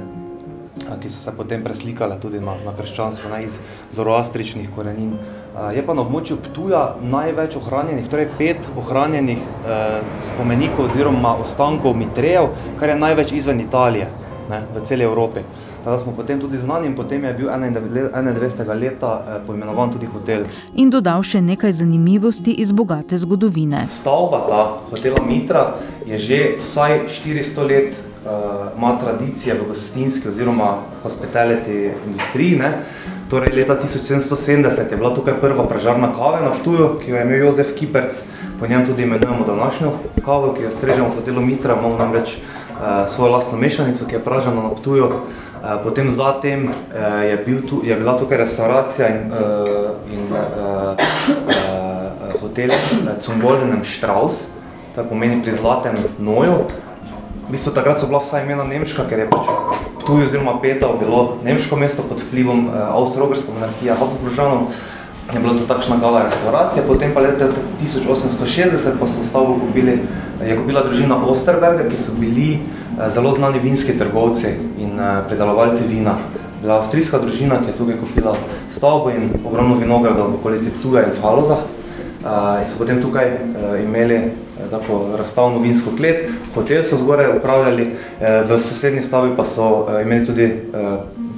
ki 1.02 1.10
so 1.10 1.20
se 1.20 1.32
potem 1.38 1.64
preslikale 1.64 2.18
tudi 2.20 2.40
na, 2.40 2.56
na 2.66 2.74
krščanstvo, 2.78 3.30
ne, 3.30 3.44
iz 3.46 3.60
zoroastričnih 3.94 4.70
korenin. 4.76 5.14
Je 5.76 5.84
pa 5.86 5.94
na 5.94 6.02
območju 6.02 6.40
Ptuja 6.48 6.84
največ 7.02 7.58
ohranjenih, 7.60 8.10
torej 8.10 8.28
pet 8.40 8.70
ohranjenih 8.80 9.38
eh, 9.38 10.00
spomenikov 10.26 10.90
oziroma 10.90 11.36
ostankov 11.44 11.96
Mitrejev, 11.98 12.50
kar 12.80 12.90
je 12.90 13.00
največ 13.00 13.36
izven 13.38 13.62
Italije, 13.62 14.10
ne, 14.50 14.64
v 14.76 14.86
celi 14.86 15.04
Evropi. 15.04 15.40
Tada 15.84 16.00
smo 16.00 16.12
potem 16.16 16.40
tudi 16.40 16.58
znani 16.58 16.88
in 16.88 16.96
potem 16.96 17.24
je 17.24 17.34
bil 17.34 17.50
91. 17.50 18.80
leta 18.80 19.26
eh, 19.28 19.40
poimenovan 19.48 19.92
tudi 19.92 20.06
hotel. 20.06 20.46
In 20.76 20.90
dodal 20.90 21.24
še 21.24 21.42
nekaj 21.42 21.72
zanimivosti 21.84 22.56
iz 22.64 22.72
bogate 22.72 23.18
zgodovine. 23.20 23.84
Stavba 23.92 24.46
ta 24.48 24.62
hotela 24.92 25.20
Mitra 25.28 25.76
je 26.06 26.18
že 26.18 26.40
vsaj 26.64 27.12
400 27.12 27.68
let 27.68 28.00
uh, 28.00 28.72
ima 28.78 28.96
tradicije 29.00 29.60
v 29.60 29.68
gostinski 29.68 30.30
oziroma 30.30 30.78
hospitality 31.04 31.92
industriji. 32.08 32.56
Ne. 32.64 32.72
Torej, 33.30 33.52
leta 33.56 33.76
1770 33.76 34.92
je 34.92 34.98
bila 34.98 35.12
tukaj 35.16 35.40
prva 35.42 35.68
pražarna 35.68 36.14
kave 36.16 36.46
na 36.46 36.56
Ptuju, 36.56 37.00
ki 37.04 37.12
jo 37.12 37.18
je 37.18 37.24
imel 37.28 37.48
Jozef 37.48 37.76
Kiperc, 37.76 38.24
po 38.60 38.68
njem 38.68 38.86
tudi 38.86 39.04
imenujemo 39.04 39.46
današnjo 39.46 39.92
kavo, 40.26 40.54
ki 40.54 40.64
jo 40.64 40.72
strežemo 40.72 41.10
v 41.10 41.16
hotelu 41.20 41.42
Mitra, 41.42 41.76
imamo 41.76 41.98
namreč 41.98 42.38
uh, 42.38 42.63
svojo 43.08 43.32
lastno 43.32 43.58
mešanico, 43.58 44.06
ki 44.06 44.16
je 44.16 44.24
pražena 44.24 44.64
na 44.64 44.70
Ptuju. 44.70 45.06
Uh, 45.06 45.80
potem 45.84 46.12
zatem 46.12 46.68
uh, 46.68 47.24
je, 47.24 47.38
bil 47.46 47.62
tu, 47.70 47.82
je 47.84 47.96
bila 47.96 48.18
tukaj 48.20 48.38
restauracija 48.38 49.08
in, 49.10 49.32
in 50.12 50.28
hotel 52.42 52.70
Cungoldenem 53.20 53.84
Strauss, 53.84 54.48
to 54.96 55.04
pomeni 55.10 55.44
pri 55.44 55.54
Zlatem 55.54 55.96
Noju, 56.20 56.68
V 57.44 57.52
bistvu 57.52 57.76
takrat 57.76 58.00
so 58.00 58.08
bila 58.08 58.24
vsa 58.24 58.40
imena 58.40 58.64
nemška, 58.64 59.04
ker 59.10 59.20
je 59.20 59.28
pač 59.28 59.48
Ptuj 60.04 60.28
oziroma 60.28 60.56
Petov 60.64 60.96
bilo 61.00 61.38
nemško 61.44 61.76
mesto 61.76 62.04
pod 62.08 62.24
vplivom 62.24 62.72
eh, 62.72 62.80
Avstro-Ogrske 62.96 63.52
monarhije 63.52 63.96
Habsburžanov. 64.00 64.72
Je 65.32 65.40
bila 65.40 65.54
to 65.54 65.64
takšna 65.68 65.98
gala 65.98 66.26
restauracija, 66.28 66.84
potem 66.88 67.14
pa 67.14 67.22
leta 67.24 67.48
1860 67.80 69.00
pa 69.00 69.08
so 69.08 69.24
stavbo 69.24 69.56
kupili, 69.56 70.00
je 70.44 70.58
kupila 70.58 70.84
družina 70.84 71.16
Osterberger, 71.16 71.88
ki 71.88 71.98
so 71.98 72.12
bili 72.20 72.60
eh, 72.60 73.10
zelo 73.10 73.32
znani 73.34 73.60
vinski 73.64 73.96
trgovci 73.98 74.52
in 74.78 75.00
eh, 75.00 75.22
predelovalci 75.28 75.88
vina. 75.88 76.18
Bila 76.62 76.82
avstrijska 76.82 77.20
družina, 77.24 77.62
ki 77.64 77.72
je 77.72 77.78
tukaj 77.78 77.96
kupila 78.02 78.36
stavbo 78.72 79.14
in 79.16 79.32
ogromno 79.46 79.80
vinogradov 79.80 80.32
v 80.32 80.42
okolici 80.42 80.76
Ptuja 80.80 81.06
in 81.08 81.16
Falozah. 81.22 81.64
Uh, 82.24 82.62
in 82.62 82.68
so 82.68 82.78
potem 82.80 83.02
tukaj 83.04 83.34
imeli 83.84 84.32
tako 84.72 85.18
razstavno 85.20 85.60
vinsko 85.60 85.92
klet, 85.98 86.30
hotel 86.56 86.84
so 86.88 86.96
zgoraj 86.96 87.34
upravljali, 87.38 87.90
v 88.48 88.60
sosednji 88.60 89.04
stavbi 89.04 89.36
pa 89.36 89.44
so 89.46 89.90
imeli 90.00 90.26
tudi 90.26 90.48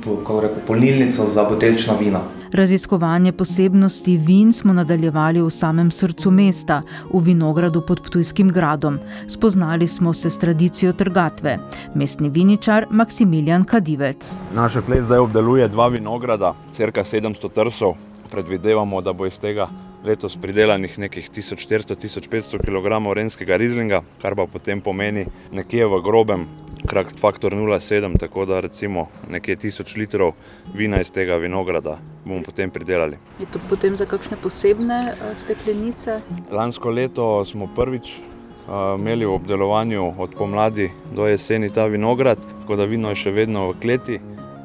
rekel, 0.05 0.61
polnilnico 0.67 1.25
za 1.25 1.47
botelčna 1.49 1.97
vina. 1.99 2.21
Raziskovanje 2.55 3.31
posebnosti 3.31 4.17
vin 4.17 4.53
smo 4.53 4.73
nadaljevali 4.73 5.41
v 5.41 5.49
samem 5.49 5.89
srcu 5.91 6.31
mesta, 6.31 6.81
v 7.13 7.19
vinogradu 7.19 7.81
pod 7.81 7.99
Ptujskim 8.05 8.47
gradom. 8.49 8.99
Spoznali 9.27 9.87
smo 9.87 10.13
se 10.13 10.29
s 10.29 10.39
tradicijo 10.39 10.93
trgatve. 10.93 11.57
Mestni 11.95 12.29
viničar 12.29 12.85
Maksimilijan 12.89 13.63
Kadivec. 13.63 14.37
Naša 14.55 14.81
klet 14.81 15.03
zdaj 15.03 15.19
obdeluje 15.19 15.67
dva 15.67 15.87
vinograda, 15.87 16.53
crka 16.71 17.03
700 17.03 17.51
trsov. 17.51 17.97
Predvidevamo, 18.31 19.01
da 19.01 19.13
bo 19.13 19.25
iz 19.25 19.35
tega 19.39 19.67
letos 20.05 20.37
pridelanih 20.37 20.99
nekih 20.99 21.29
1400-1500 21.35 22.61
kg 22.63 23.13
renskega 23.15 23.57
rizlinga, 23.57 24.01
kar 24.21 24.35
pa 24.35 24.47
potem 24.47 24.81
pomeni 24.81 25.25
nekje 25.51 25.85
v 25.85 26.01
grobem 26.01 26.47
krak 26.85 27.13
faktor 27.19 27.53
0,7, 27.53 28.19
tako 28.19 28.45
da 28.45 28.59
recimo 28.59 29.07
nekje 29.29 29.57
1000 29.57 29.97
litrov 29.97 30.31
vina 30.73 31.01
iz 31.01 31.11
tega 31.11 31.35
vinograda 31.35 31.97
bomo 32.25 32.41
potem 32.45 32.69
pridelali. 32.69 33.17
Je 33.39 33.45
to 33.45 33.59
potem 33.69 33.95
za 33.95 34.05
kakšne 34.05 34.37
posebne 34.43 35.13
uh, 35.13 35.37
steklenice? 35.37 36.21
Lansko 36.51 36.89
leto 36.89 37.45
smo 37.45 37.67
prvič 37.75 38.17
uh, 38.17 38.99
imeli 38.99 39.25
v 39.25 39.33
obdelovanju 39.33 40.13
od 40.17 40.35
pomladi 40.37 40.91
do 41.15 41.27
jeseni 41.27 41.69
ta 41.69 41.85
vinograd, 41.85 42.37
tako 42.61 42.75
da 42.75 42.85
vino 42.85 43.09
je 43.09 43.15
še 43.15 43.31
vedno 43.31 43.69
v 43.71 43.79
kleti. 43.81 44.19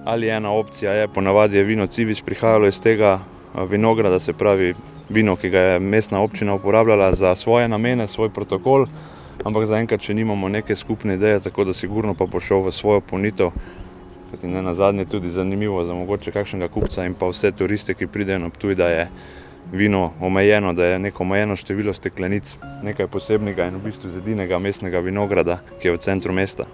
Ali 0.04 0.28
ena 0.28 0.50
opcija 0.50 0.92
je, 0.92 1.08
ponavadi 1.08 1.56
je 1.56 1.64
vino 1.64 1.86
civič 1.86 2.22
prihajalo 2.24 2.66
iz 2.66 2.80
tega 2.80 3.18
vinograda, 3.68 4.20
se 4.20 4.32
pravi 4.32 4.74
vino, 5.08 5.36
ki 5.36 5.50
ga 5.50 5.60
je 5.60 5.80
mestna 5.80 6.22
občina 6.22 6.54
uporabljala 6.54 7.14
za 7.14 7.34
svoje 7.34 7.68
namene, 7.68 8.08
svoj 8.08 8.30
protokol, 8.30 8.86
ampak 9.44 9.66
zaenkrat 9.66 10.04
še 10.04 10.14
nimamo 10.14 10.48
neke 10.48 10.76
skupne 10.76 11.16
ideje, 11.16 11.40
tako 11.40 11.64
da 11.64 11.74
sigurno 11.74 12.14
pa 12.14 12.26
bo 12.26 12.40
šel 12.40 12.66
v 12.66 12.74
svojo 12.74 13.00
ponitev. 13.00 13.52
In 14.42 14.52
ne 14.54 14.62
na 14.62 14.74
zadnje 14.74 15.04
tudi 15.10 15.30
zanimivo 15.34 15.82
za 15.84 15.94
mogoče 15.94 16.30
kakšnega 16.32 16.68
kupca 16.70 17.04
in 17.04 17.16
pa 17.18 17.26
vse 17.28 17.50
turiste, 17.52 17.94
ki 17.98 18.06
pridejo 18.06 18.38
na 18.38 18.50
Ptuj, 18.50 18.76
da 18.78 18.88
je 18.88 19.08
vino 19.72 20.12
omejeno, 20.20 20.72
da 20.72 20.84
je 20.84 20.98
neko 20.98 21.22
omejeno 21.22 21.56
število 21.56 21.92
steklenic, 21.92 22.54
nekaj 22.82 23.10
posebnega 23.10 23.66
in 23.68 23.80
v 23.80 23.90
bistvu 23.90 24.10
z 24.10 24.22
edinega 24.22 24.58
mestnega 24.58 25.02
vinograda, 25.02 25.60
ki 25.82 25.90
je 25.90 25.96
v 25.96 26.02
centru 26.06 26.32
mesta. 26.32 26.68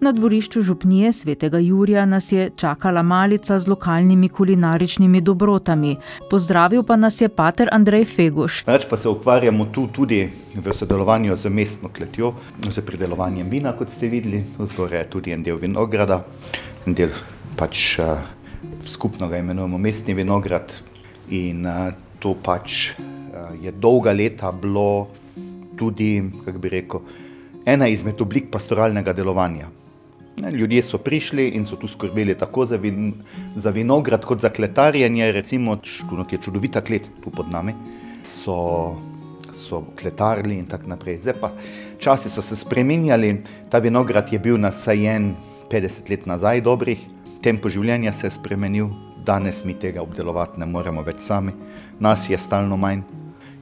Na 0.00 0.12
dvorišču 0.12 0.62
župnije 0.62 1.12
svetega 1.12 1.58
Jurija 1.58 2.06
nas 2.06 2.32
je 2.32 2.50
čakala 2.56 3.02
malica 3.02 3.58
z 3.58 3.68
lokalnimi 3.68 4.28
kulinaričnimi 4.28 5.20
dobrotami. 5.20 5.96
Pozdravil 6.30 6.82
pa 6.82 6.96
nas 6.96 7.20
je 7.20 7.28
pater 7.28 7.68
Andrej 7.72 8.04
Feguš. 8.04 8.62
Več 8.66 8.86
pa 8.90 8.96
se 8.96 9.08
ukvarjamo 9.08 9.66
tu 9.72 9.86
tudi 9.86 10.28
v 10.54 10.74
sodelovanju 10.74 11.36
z 11.36 11.50
mestno 11.50 11.88
kletjo, 11.88 12.34
z 12.70 12.84
pridelovanjem 12.84 13.50
vina, 13.50 13.72
kot 13.72 13.90
ste 13.90 14.08
videli. 14.12 14.44
Zgoraj 14.58 15.00
je 15.00 15.10
tudi 15.10 15.32
en 15.32 15.42
del 15.42 15.58
vinograda, 15.60 16.22
en 16.86 16.94
del 16.94 17.14
pač 17.56 17.98
uh, 18.00 18.20
skupno 18.84 19.28
ga 19.28 19.38
imenujemo 19.38 19.78
mestni 19.78 20.14
vinograd. 20.14 20.72
In 21.30 21.66
uh, 21.66 21.90
to 22.20 22.34
pač 22.42 22.92
uh, 22.96 23.54
je 23.62 23.72
dolga 23.72 24.12
leta 24.12 24.52
bilo 24.52 25.08
tudi, 25.76 26.22
kako 26.44 26.58
bi 26.58 26.68
rekel, 26.72 27.00
ena 27.66 27.88
izmed 27.88 28.20
oblik 28.20 28.50
pastoralnega 28.50 29.12
delovanja. 29.12 29.68
Ljudje 30.52 30.82
so 30.82 30.98
prišli 30.98 31.48
in 31.56 31.64
so 31.64 31.76
tu 31.80 31.88
skrbeli 31.88 32.34
tako 32.38 32.66
za, 32.66 32.76
vin, 32.76 33.14
za 33.56 33.70
vinograd, 33.70 34.24
kot 34.24 34.40
za 34.40 34.50
kletarjenje. 34.50 35.32
Recimo, 35.32 35.76
tu 35.76 36.24
je 36.30 36.38
čudovita 36.42 36.80
klet, 36.80 37.08
tu 37.24 37.30
pod 37.30 37.50
nami. 37.50 37.74
So, 38.24 38.96
so 39.56 39.82
kletarili 40.00 40.58
in 40.58 40.66
tako 40.66 40.92
naprej. 40.92 41.20
Zdaj 41.20 41.40
pa 41.40 41.50
časi 41.98 42.30
so 42.30 42.42
se 42.42 42.56
spremenjali, 42.56 43.42
ta 43.70 43.78
vinograd 43.78 44.32
je 44.32 44.38
bil 44.38 44.60
nasajen 44.60 45.34
50 45.70 46.10
let 46.10 46.26
nazaj, 46.26 46.60
dobrih, 46.60 47.00
tempo 47.42 47.68
življenja 47.68 48.12
se 48.12 48.26
je 48.26 48.36
spremenil, 48.36 48.90
danes 49.26 49.64
mi 49.64 49.74
tega 49.74 50.02
obdelovati 50.02 50.60
ne 50.60 50.66
moremo 50.66 51.02
več 51.02 51.24
sami, 51.26 51.52
nas 52.00 52.28
je 52.30 52.38
stalno 52.38 52.76
manj 52.76 53.02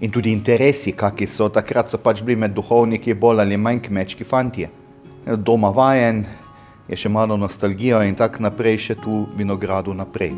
in 0.05 0.11
tudi 0.13 0.33
interesi, 0.33 0.93
kakšni 0.93 1.27
so. 1.27 1.49
Takrat 1.49 1.89
so 1.89 1.99
pač 1.99 2.21
bili 2.23 2.37
med 2.37 2.53
duhovniki 2.53 3.17
bolj 3.17 3.41
ali 3.41 3.57
manj 3.57 3.81
kmečki 3.89 4.25
fanti. 4.25 4.69
Doma 5.25 5.71
vajen, 5.73 6.25
je 6.89 6.97
še 7.01 7.09
malo 7.09 7.39
nostalgijo 7.41 8.03
in 8.05 8.17
tako 8.19 8.45
naprej, 8.45 8.77
še 8.91 9.01
tu 9.01 9.25
vinogradu 9.37 9.95
naprej. 9.97 10.35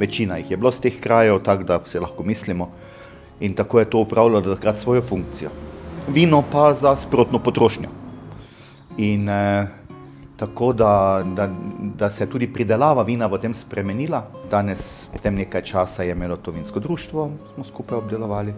večina 0.00 0.36
jih 0.36 0.50
je 0.50 0.56
bilo 0.56 0.72
z 0.72 0.80
teh 0.80 1.00
krajev, 1.00 1.42
tako 1.44 1.64
da 1.64 1.80
se 1.84 2.00
lahko 2.00 2.24
mislimo. 2.24 2.70
In 3.40 3.54
tako 3.54 3.80
je 3.80 3.90
to 3.90 3.98
upravljalo 3.98 4.54
takrat 4.54 4.78
svojo 4.78 5.02
funkcijo. 5.02 5.50
Vino 6.08 6.42
pa 6.52 6.74
za 6.74 6.96
sprotno 6.96 7.38
potrošnjo. 7.38 7.88
In 8.96 9.28
eh, 9.28 9.66
tako 10.36 10.72
da, 10.72 11.22
da, 11.36 11.50
da 11.96 12.10
se 12.10 12.24
je 12.24 12.30
tudi 12.30 12.52
pridelava 12.52 13.02
vina 13.02 13.28
potem 13.28 13.54
spremenila. 13.54 14.24
Danes, 14.50 15.06
potem 15.12 15.34
nekaj 15.34 15.62
časa 15.62 16.02
je 16.02 16.12
imelo 16.12 16.36
to 16.36 16.50
vinsko 16.50 16.80
društvo, 16.80 17.30
smo 17.54 17.64
skupaj 17.64 17.98
obdelovali. 17.98 18.54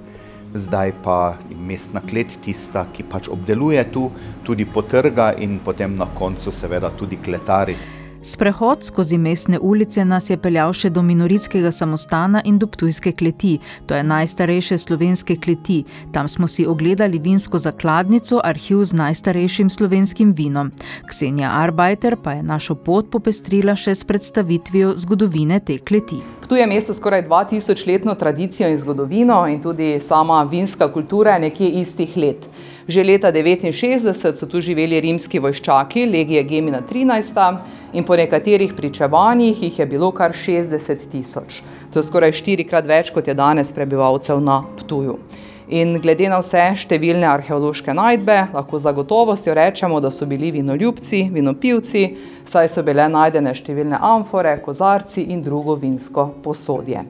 Zdaj 0.55 0.93
pa 1.05 1.35
je 1.51 1.57
mestna 1.57 2.03
klet 2.05 2.37
tista, 2.45 2.85
ki 2.93 3.07
pač 3.09 3.29
obdeluje 3.33 3.85
tu, 3.93 4.11
tudi 4.45 4.67
potrga 4.69 5.33
in 5.39 5.59
potem 5.65 5.97
na 5.97 6.07
koncu 6.19 6.53
seveda 6.53 6.93
tudi 6.99 7.17
kletari. 7.17 7.77
Sprehod 8.23 8.85
skozi 8.85 9.19
mestne 9.19 9.59
ulice 9.59 10.05
nas 10.05 10.29
je 10.31 10.37
peljal 10.39 10.71
še 10.77 10.93
do 10.95 11.03
minoritskega 11.03 11.73
samostana 11.75 12.43
in 12.47 12.59
do 12.59 12.69
Ptujske 12.71 13.11
kleti. 13.19 13.57
To 13.87 13.97
je 13.99 14.05
najstarejše 14.07 14.79
slovenske 14.79 15.37
kleti. 15.43 15.81
Tam 16.13 16.29
smo 16.29 16.47
si 16.47 16.67
ogledali 16.67 17.19
vinsko 17.19 17.59
zakladnico, 17.59 18.39
arhiv 18.45 18.85
z 18.85 18.95
najstarejšim 19.01 19.71
slovenskim 19.71 20.37
vinom. 20.39 20.71
Ksenija 21.11 21.51
Arbajter 21.65 22.17
pa 22.23 22.37
je 22.39 22.47
našo 22.47 22.79
pot 22.79 23.11
popestrila 23.11 23.75
še 23.75 23.97
s 23.97 24.07
predstavitvijo 24.07 24.95
zgodovine 25.03 25.59
te 25.59 25.81
kleti. 25.83 26.23
Ptuj 26.53 26.61
je 26.61 26.67
mesto 26.67 26.95
skoraj 26.95 27.23
2000-letno 27.23 28.15
tradicijo 28.15 28.69
in 28.69 28.79
zgodovino 28.79 29.47
in 29.49 29.61
tudi 29.63 30.01
sama 30.01 30.43
vinska 30.43 30.93
kultura 30.93 31.33
je 31.33 31.39
nekje 31.39 31.69
istih 31.69 32.17
let. 32.17 32.49
Že 32.89 33.05
leta 33.05 33.33
1969 33.33 34.37
so 34.37 34.47
tu 34.47 34.61
živeli 34.61 35.01
rimski 35.01 35.39
vojščaki, 35.39 36.05
legije 36.07 36.43
Gemina 36.45 36.83
13. 36.91 37.57
in 37.93 38.05
po 38.05 38.17
nekaterih 38.17 38.75
pričevanjih 38.77 39.63
jih 39.63 39.79
je 39.79 39.87
bilo 39.87 40.11
kar 40.11 40.33
60 40.33 41.09
tisoč. 41.11 41.63
To 41.93 41.99
je 41.99 42.03
skoraj 42.03 42.33
štirikrat 42.33 42.87
več, 42.87 43.11
kot 43.11 43.29
je 43.29 43.35
danes 43.35 43.73
prebivalcev 43.73 44.41
na 44.41 44.63
Ptuju. 44.77 45.19
In 45.73 45.95
glede 46.05 46.27
na 46.29 46.37
vse 46.37 46.61
številne 46.83 47.25
arheološke 47.25 47.95
najdbe, 47.97 48.35
lahko 48.53 48.77
z 48.77 48.91
gotovostjo 48.93 49.55
rečemo, 49.57 50.03
da 50.05 50.11
so 50.13 50.27
bili 50.29 50.51
vinoljubci, 50.53 51.23
vinopivci, 51.33 52.03
saj 52.45 52.69
so 52.69 52.83
bile 52.85 53.07
najdene 53.09 53.55
številne 53.57 53.97
amfore, 53.97 54.53
kozarci 54.61 55.25
in 55.33 55.41
drugo 55.41 55.79
vinsko 55.81 56.27
posodje. 56.45 57.07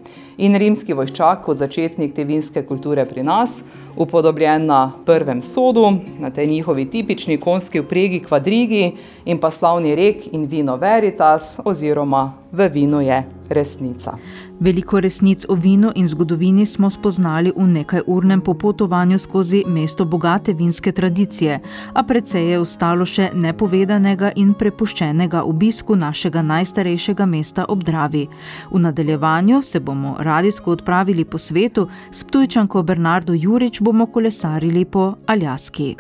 In 0.47 0.55
rimski 0.55 0.95
vojščak 0.95 1.43
kot 1.43 1.59
začetnik 1.59 2.15
te 2.15 2.23
vinske 2.23 2.63
kulture 2.69 3.03
pri 3.11 3.27
nas, 3.27 3.65
upodobljen 3.99 4.69
na 4.71 4.85
prvem 5.09 5.43
sodu, 5.43 5.89
na 6.23 6.31
tej 6.31 6.47
njihovi 6.53 6.87
tipični 6.87 7.41
konski 7.43 7.83
vpregi 7.83 8.23
kvadrigi 8.29 8.85
in 9.27 9.43
pa 9.43 9.51
slavni 9.51 9.97
rek 9.99 10.29
in 10.31 10.47
vino 10.47 10.79
veritas 10.79 11.57
oziroma 11.67 12.29
v 12.53 12.69
vinu 12.69 13.01
je 13.01 13.25
resnica. 13.49 14.17
Veliko 14.61 15.01
resnic 15.01 15.45
o 15.49 15.55
vinu 15.55 15.93
in 15.95 16.09
zgodovini 16.09 16.67
smo 16.67 16.91
spoznali 16.91 17.53
v 17.57 17.67
nekaj 17.67 18.01
urnem 18.07 18.41
popotovanju 18.41 19.19
skozi 19.19 19.65
mesto 19.67 20.05
bogate 20.05 20.53
vinske 20.53 20.93
tradicije, 20.93 21.61
a 21.93 22.03
precej 22.03 22.51
je 22.51 22.59
ostalo 22.59 23.07
še 23.07 23.31
nepovedanega 23.35 24.33
in 24.37 24.55
prepuščenega 24.55 25.43
obisku 25.43 25.97
našega 25.97 26.43
najstarejšega 26.43 27.27
mesta 27.27 27.65
ob 27.69 27.85
Dravi. 27.85 28.29
V 28.71 28.79
nadaljevanju 28.79 29.63
se 29.63 29.81
bomo 29.81 30.17
radijsko 30.19 30.71
odpravili 30.71 31.25
po 31.25 31.39
svetu, 31.39 31.89
s 32.11 32.25
Ptujčanko 32.25 32.83
Bernardo 32.83 33.33
Jurič 33.33 33.81
bomo 33.81 34.07
kolesarili 34.07 34.85
po 34.85 35.15
Aljaski. 35.27 35.97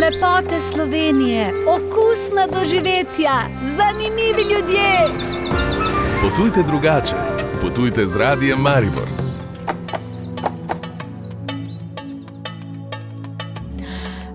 Lepote 0.00 0.60
Slovenije, 0.60 1.52
okusna 1.68 2.46
doživetja, 2.46 3.32
zanimivi 3.76 4.42
ljudje. 4.52 4.88
Potujte 6.22 6.62
drugače, 6.62 7.14
potujte 7.60 8.06
z 8.06 8.16
radijem 8.16 8.58
Maribor. 8.58 9.25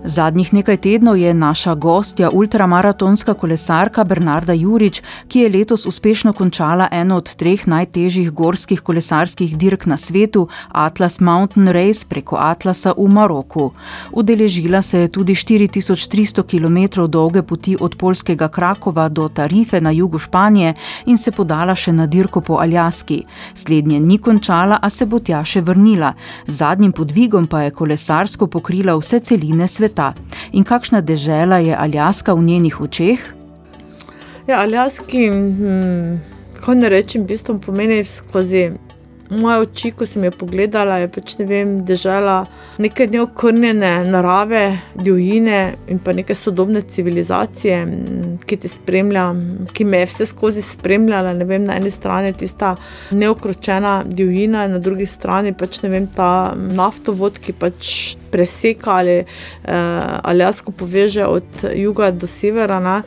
Zadnjih 0.04 0.52
nekaj 0.52 0.76
tednov 0.76 1.16
je 1.16 1.34
naša 1.34 1.74
gostja 1.74 2.30
ultramaratonska 2.30 3.34
kolesarka 3.34 4.04
Bernarda 4.04 4.52
Jurič, 4.52 5.02
ki 5.28 5.38
je 5.38 5.48
letos 5.48 5.86
uspešno 5.86 6.32
končala 6.32 6.88
eno 6.90 7.16
od 7.16 7.34
treh 7.36 7.66
najtežjih 7.66 8.32
gorskih 8.32 8.80
kolesarskih 8.80 9.56
dirk 9.56 9.86
na 9.86 9.96
svetu, 9.96 10.48
Atlas 10.68 11.20
Mountain 11.20 11.68
Race 11.68 12.06
preko 12.08 12.36
Atlasa 12.36 12.94
v 12.98 13.06
Maroku. 13.08 13.70
Udeležila 14.12 14.82
se 14.82 14.98
je 14.98 15.08
tudi 15.08 15.34
4300 15.34 16.42
km 16.50 17.06
dolge 17.06 17.42
poti 17.42 17.76
od 17.80 17.96
polskega 17.96 18.48
Krakova 18.48 19.08
do 19.08 19.28
Tarife 19.28 19.80
na 19.80 19.90
jugu 19.90 20.18
Španije 20.18 20.74
in 21.06 21.18
se 21.18 21.30
podala 21.30 21.74
še 21.74 21.92
na 21.92 22.06
dirko 22.06 22.40
po 22.40 22.54
Aljaski. 22.54 23.22
Slednje 23.54 24.00
ni 24.00 24.18
končala, 24.18 24.78
a 24.82 24.90
se 24.90 25.06
bo 25.06 25.18
tja 25.18 25.44
še 25.44 25.60
vrnila. 25.60 26.14
Zadnjim 26.46 26.92
podvigom 26.92 27.46
pa 27.46 27.62
je 27.62 27.70
kolesarsko 27.70 28.46
pokrila 28.46 28.98
vse 28.98 29.20
celine 29.20 29.68
sveta 29.68 29.91
sveta. 29.92 30.14
In 30.52 30.64
kakšna 30.64 31.00
dežela 31.00 31.58
je 31.58 31.76
Aljaska 31.76 32.34
v 32.34 32.42
njenih 32.42 32.80
očeh? 32.80 33.20
Ja, 34.46 34.60
Aljaski, 34.60 35.28
hm, 35.28 36.16
kako 36.56 36.74
ne 36.74 36.88
rečem, 36.88 37.22
v 37.22 37.26
bistvu 37.26 37.58
pomeni 37.58 38.04
skozi 38.04 38.72
moje 39.32 39.58
oči, 39.58 39.90
ko 39.96 40.06
sem 40.06 40.24
jo 40.24 40.32
pogledala, 40.36 40.98
je 41.02 41.08
pač 41.12 41.34
ne 41.38 41.46
vem, 41.48 41.72
dežela 41.88 42.42
neke 42.82 43.06
neokrnjene 43.10 43.90
narave, 44.08 44.62
divjine 44.94 45.74
in 45.90 46.00
pa 46.02 46.14
neke 46.16 46.34
sodobne 46.36 46.82
civilizacije, 46.82 47.78
ki 48.46 48.58
te 48.62 48.70
spremlja, 48.70 49.26
ki 49.72 49.86
me 49.88 50.02
je 50.02 50.10
vse 50.10 50.28
skozi 50.30 50.62
spremljala. 50.64 51.34
Ne 51.38 51.48
vem, 51.48 51.66
na 51.68 51.76
eni 51.80 51.90
strani 51.92 52.32
tista 52.36 52.74
neokročena 53.10 54.02
divjina, 54.06 54.66
na 54.68 54.80
drugi 54.82 55.06
strani 55.06 55.54
pač 55.56 55.82
ne 55.84 55.92
vem, 55.92 56.08
ta 56.16 56.52
naftovod, 56.56 57.40
ki 57.42 57.56
pač 57.58 57.92
preseka 58.32 58.98
ali 59.02 59.18
eh, 59.20 59.26
Aljasko 60.22 60.72
poveže 60.72 61.26
od 61.26 61.66
juga 61.76 62.10
do 62.10 62.26
severa. 62.26 62.80
Ne. 62.80 63.02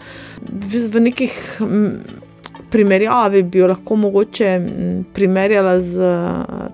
V, 0.45 0.85
v 0.89 1.07
nekih 1.09 1.33
primerjavi 2.71 3.43
bi 3.43 3.59
jo 3.59 3.67
lahko 3.67 3.95
mogoče 3.95 4.59
primerjala 5.13 5.81
z 5.81 6.09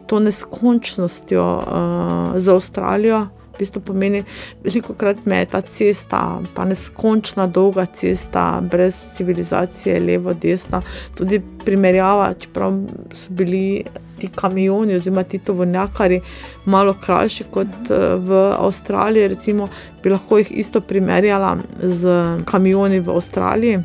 to 0.08 0.20
neskončnostjo 0.20 1.46
uh, 1.58 2.40
za 2.40 2.56
Avstralijo. 2.56 3.28
V 3.52 3.60
bistvu 3.60 3.82
pomeni, 3.86 4.24
veliko 4.64 4.94
krat 4.98 5.26
me 5.26 5.38
je 5.38 5.46
ta 5.52 5.60
cesta, 5.62 6.40
ta 6.56 6.66
neskončna 6.66 7.46
dolga 7.48 7.86
cesta, 7.86 8.62
brez 8.64 8.96
civilizacije, 9.18 10.00
levo, 10.00 10.34
desno, 10.34 10.82
tudi 11.18 11.42
primerjava, 11.66 12.32
čeprav 12.34 12.80
so 13.14 13.36
bili 13.38 13.84
ti 14.18 14.30
kamioni 14.36 14.96
oziroma 14.96 15.24
ti 15.24 15.40
tovornjakari 15.40 16.22
malo 16.66 16.96
krajši 17.06 17.44
kot 17.52 17.92
v 18.18 18.42
Avstraliji, 18.58 19.28
recimo, 19.28 19.68
bi 20.04 20.10
lahko 20.10 20.38
jih 20.38 20.52
isto 20.52 20.82
primerjala 20.82 21.58
z 21.84 22.20
kamioni 22.46 23.00
v 23.00 23.10
Avstraliji. 23.12 23.80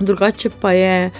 Drugače 0.00 0.50
pa 0.60 0.72
je 0.72 1.10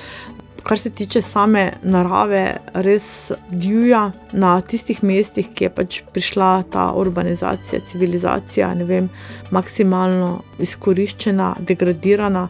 kar 0.63 0.79
se 0.79 0.91
tiče 0.91 1.23
same 1.23 1.65
narave, 1.83 2.45
res 2.75 3.33
divja 3.51 4.11
na 4.33 4.53
tistih 4.61 5.03
mestih, 5.07 5.49
ki 5.55 5.67
je 5.67 5.71
pač 5.75 6.01
prišla 6.15 6.51
ta 6.73 6.91
urbanizacija, 6.97 7.81
civilizacija, 7.91 8.69
ne 8.75 8.87
vem, 8.89 9.09
maksimalno 9.55 10.31
izkoriščena, 10.61 11.55
degradirana. 11.67 12.49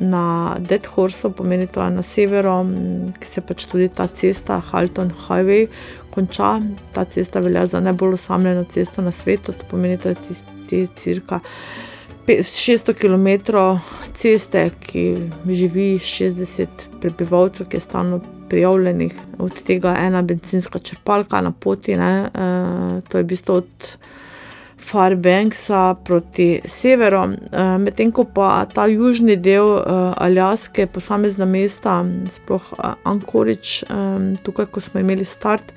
Na 0.00 0.54
Dead 0.62 0.86
Horse, 0.86 1.32
pomeni 1.34 1.66
to 1.66 1.82
na 1.90 2.02
severu, 2.06 2.60
ki 3.18 3.26
se 3.26 3.42
pač 3.42 3.66
tudi 3.66 3.88
ta 3.90 4.06
cesta, 4.06 4.60
Halton 4.70 5.10
Highway, 5.26 5.66
konča. 6.14 6.60
Ta 6.94 7.04
cesta 7.04 7.42
velja 7.42 7.66
za 7.66 7.80
najbolj 7.82 8.14
osamljeno 8.14 8.64
cesto 8.70 9.02
na 9.02 9.12
svetu, 9.12 9.52
to 9.52 9.66
pomeni, 9.70 9.98
da 9.98 10.14
je 10.14 10.20
tisti 10.28 10.86
cirka. 10.96 11.40
600 12.38 12.94
km 12.94 13.28
ceste, 14.14 14.70
ki 14.80 15.04
živi 15.46 15.98
60 15.98 16.66
prebivalcev, 17.00 17.68
ki 17.68 17.76
je 17.76 17.80
stalno 17.80 18.20
prijavljenih, 18.50 19.14
od 19.38 19.62
tega 19.66 19.94
ena 19.98 20.22
benzinska 20.22 20.78
črpalka 20.78 21.40
na 21.40 21.52
poti. 21.52 21.96
Ne, 21.96 22.30
uh, 22.34 23.00
to 23.08 23.18
je 23.18 23.24
v 23.24 23.26
bistvu 23.26 23.54
od 23.54 23.96
Farbanksa 24.80 25.94
proti 26.04 26.60
severu. 26.64 27.20
Uh, 27.20 27.76
Medtem 27.78 28.12
ko 28.12 28.24
pa 28.24 28.64
ta 28.74 28.86
južni 28.86 29.36
del 29.36 29.76
uh, 29.76 30.12
Aljaske, 30.16 30.86
posamezna 30.86 31.46
mesta, 31.46 32.00
sploh 32.30 32.72
Anchorage, 33.04 33.86
um, 33.90 34.36
tukaj, 34.42 34.70
ko 34.72 34.80
smo 34.80 35.00
imeli 35.00 35.24
start, 35.24 35.72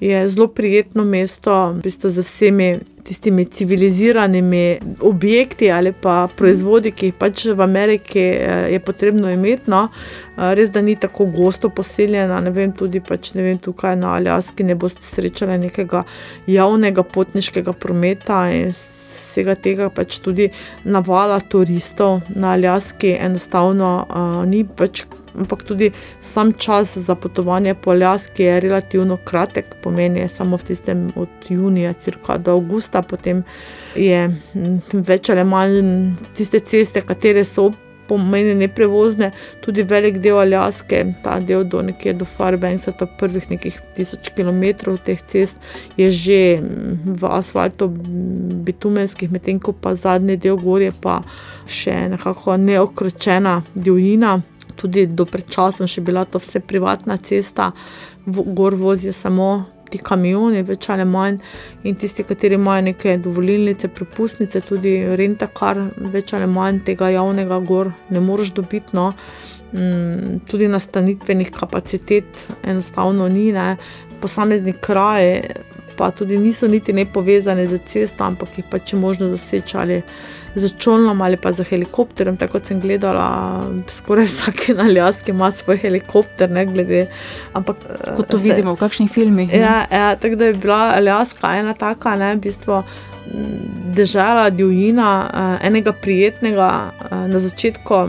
je 0.00 0.28
zelo 0.28 0.48
prijetno 0.48 1.04
mesto, 1.04 1.54
v 1.72 1.82
bistvu 1.82 2.10
z 2.10 2.26
vsemi 2.26 2.70
tistimi 3.04 3.44
civiliziranimi 3.44 4.78
objekti 5.00 5.70
ali 5.70 5.92
pa 5.92 6.28
proizvodi, 6.36 6.92
ki 6.92 7.10
jih 7.10 7.18
pač 7.18 7.44
v 7.50 7.60
Ameriki 7.62 8.20
eh, 8.20 8.68
je 8.72 8.80
potrebno 8.80 9.30
imeti. 9.30 9.70
No. 9.70 9.88
Eh, 10.36 10.54
res, 10.54 10.70
da 10.70 10.82
ni 10.82 10.96
tako 10.96 11.26
gosto 11.26 11.68
poseljena, 11.68 12.40
ne 12.40 12.50
vem, 12.50 12.72
tudi 12.72 13.00
pač, 13.00 13.32
ne 13.34 13.46
vem, 13.46 13.58
tukaj 13.58 13.96
na 13.96 14.16
Aljaski 14.16 14.64
ne 14.64 14.74
boste 14.74 15.04
srečali 15.06 15.58
nekega 15.66 16.04
javnega 16.46 17.02
potniškega 17.02 17.72
prometa. 17.72 18.46
Vsega 19.12 19.54
tega 19.54 19.88
pač 19.90 20.18
tudi 20.24 20.48
navala 20.84 21.40
turistov 21.40 22.20
na 22.34 22.52
Aljaski 22.56 23.16
enostavno 23.20 24.06
uh, 24.08 24.40
ni 24.48 24.64
pač. 24.64 25.04
Ampak 25.32 25.62
tudi 25.64 25.86
sam 26.20 26.50
čas 26.52 26.90
za 27.06 27.14
potovanje 27.16 27.72
po 27.74 27.94
Aljaski 27.94 28.42
je 28.42 28.58
relativno 28.60 29.16
kratek, 29.16 29.78
pomeni 29.82 30.26
samo 30.28 30.58
v 30.60 30.66
tistem 30.68 31.06
od 31.16 31.48
junija 31.48 31.92
cirka 31.92 32.36
do 32.36 32.52
avgusta, 32.52 33.00
potem 33.02 33.40
je 33.96 34.26
več 34.92 35.30
ali 35.32 35.44
manj 35.48 36.12
tiste 36.36 36.60
ceste, 36.60 37.00
katere 37.00 37.46
so 37.48 37.70
pomeni 38.08 38.54
neprevozne, 38.54 39.30
tudi 39.64 39.82
velik 39.82 40.18
del 40.22 40.38
Aljaske, 40.42 41.02
ta 41.22 41.38
del 41.40 41.64
do 41.64 41.82
nekje 41.82 42.14
do 42.18 42.26
Fairbanksa, 42.28 42.92
to 42.92 43.06
prvih 43.18 43.50
nekih 43.50 43.80
tisoč 43.96 44.32
km 44.36 44.94
teh 45.04 45.20
cest 45.26 45.56
je 45.96 46.10
že 46.10 46.60
v 47.04 47.22
asfaltu 47.30 47.88
bitumenskih, 48.66 49.30
medtem 49.32 49.60
ko 49.60 49.72
pa 49.72 49.94
zadnji 49.94 50.36
del 50.36 50.56
gor 50.56 50.82
je 50.82 50.92
pa 50.92 51.22
še 51.66 52.08
nekako 52.14 52.56
neokročena 52.56 53.62
divjina. 53.74 54.40
Tudi 54.76 55.06
do 55.06 55.26
pred 55.28 55.46
časom 55.52 55.86
še 55.86 56.00
bila 56.00 56.24
to 56.24 56.40
vse 56.40 56.60
privatna 56.60 57.16
cesta, 57.16 57.72
gor 58.26 58.74
vozijo 58.74 59.12
samo 59.12 59.64
ti 59.92 60.00
kamioni, 60.02 60.64
več 60.66 60.88
ali 60.92 61.06
manj, 61.08 61.38
in 61.84 61.96
tisti, 62.00 62.24
kateri 62.26 62.58
imajo 62.58 62.88
neke 62.88 63.16
dovolilnice, 63.22 63.90
prepustnice, 63.92 64.64
tudi 64.66 64.96
renta, 65.18 65.48
kar 65.52 65.80
več 66.12 66.32
ali 66.36 66.48
manj 66.50 66.82
tega 66.88 67.12
javnega 67.12 67.60
gor 67.68 67.92
ne 68.10 68.22
moreš 68.24 68.54
dobiti. 68.58 68.96
No. 68.98 69.12
Mm, 69.72 70.42
tudi 70.50 70.66
nastanitvenih 70.68 71.48
kapacitet 71.52 72.46
enostavno 72.62 73.28
ni, 73.32 73.52
ne. 73.56 73.76
posamezni 74.20 74.72
kraji 74.78 75.40
pa 75.96 76.10
tudi 76.10 76.38
niso 76.38 76.68
niti 76.68 76.92
ne 76.92 77.06
povezani 77.06 77.66
z 77.68 77.78
cesto, 77.86 78.24
ampak 78.24 78.58
jih 78.58 78.66
pač 78.70 78.92
možno 78.94 79.28
zaseči 79.32 79.76
ali 79.76 80.02
z 80.54 80.72
čolnom 80.78 81.20
ali 81.20 81.36
pa 81.36 81.52
z 81.52 81.64
helikopterjem. 81.64 82.36
Tako 82.36 82.60
sem 82.60 82.80
gledala, 82.80 83.26
skoraj 83.88 84.24
vsak 84.26 84.68
na 84.68 84.84
Aljaski 84.84 85.30
ima 85.30 85.50
svoj 85.50 85.78
helikopter, 85.78 86.50
ne 86.50 86.66
glede. 86.66 87.06
Ampak, 87.52 87.76
Kot 88.16 88.28
to 88.28 88.38
se- 88.38 88.44
vidimo 88.44 88.74
v 88.74 88.78
kakšnih 88.78 89.10
filmih. 89.10 89.52
Ja, 89.52 89.86
ja, 89.90 90.16
tako 90.16 90.36
da 90.36 90.44
je 90.44 90.54
bila 90.54 90.92
Aljaska 90.96 91.56
ena 91.56 91.74
taka, 91.74 92.16
ne, 92.16 92.34
v 92.34 92.40
bistvu 92.40 92.72
m, 92.74 92.84
dežela, 93.92 94.50
divjina, 94.50 95.10
eh, 95.26 95.66
enega 95.66 95.92
prijetnega 95.94 96.70
eh, 97.02 97.28
na 97.28 97.38
začetku. 97.38 98.08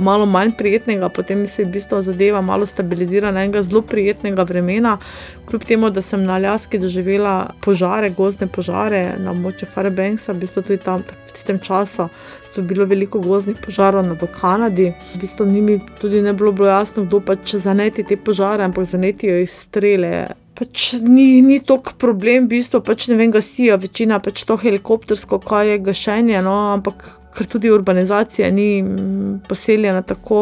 Malo 0.00 0.26
manj 0.26 0.52
prijetnega, 0.58 1.08
potem 1.08 1.46
se 1.46 1.62
je 1.62 1.66
v 1.66 1.72
bistvu 1.76 2.02
zadeva 2.02 2.40
malo 2.40 2.66
stabilizirala, 2.66 3.44
enega 3.44 3.62
zelo 3.62 3.82
prijetnega 3.82 4.42
vremena. 4.42 4.96
Kljub 5.46 5.64
temu, 5.64 5.90
da 5.90 6.02
sem 6.02 6.24
na 6.24 6.34
Aljaski 6.34 6.78
doživela 6.78 7.50
požare, 7.62 8.10
gozdne 8.10 8.48
požare 8.50 9.14
na 9.18 9.30
območju 9.30 9.68
Fairbanksa, 9.74 10.32
v 10.32 10.42
bistvu 10.42 10.62
tudi 10.62 10.82
tam 10.82 11.04
v 11.06 11.32
tistem 11.32 11.58
času 11.62 12.08
so 12.56 12.62
bilo 12.62 12.86
veliko 12.86 13.20
gozdnih 13.20 13.56
požarov 13.66 14.06
na- 14.06 14.16
v 14.16 14.26
Kanadi. 14.40 14.94
V 15.14 15.20
bistvu 15.20 15.46
ni 15.46 15.60
mi 15.60 15.80
tudi 16.00 16.22
ne 16.22 16.32
bilo, 16.32 16.52
bilo 16.52 16.68
jasno, 16.68 17.04
kdo 17.04 17.20
pač 17.20 17.54
zaneti 17.54 18.02
te 18.02 18.16
požare, 18.16 18.64
ampak 18.64 18.84
zanetijo 18.84 19.36
jih 19.36 19.50
strele. 19.50 20.26
Pač 20.54 20.94
ni, 21.02 21.42
ni 21.42 21.60
toliko 21.60 21.92
problem, 21.98 22.46
v 22.46 22.56
bistvu 22.56 22.80
pač 22.80 23.08
ne 23.08 23.16
vem, 23.16 23.30
gasijo, 23.30 23.76
večina 23.76 24.18
pač 24.18 24.44
to 24.44 24.56
helikoptersko, 24.56 25.38
kaj 25.38 25.68
je 25.68 25.78
gašenje, 25.78 26.42
no, 26.42 26.72
ampak 26.72 27.04
ker 27.36 27.46
tudi 27.46 27.70
urbanizacija 27.70 28.50
ni 28.50 28.84
poseljena 29.48 30.02
tako, 30.02 30.40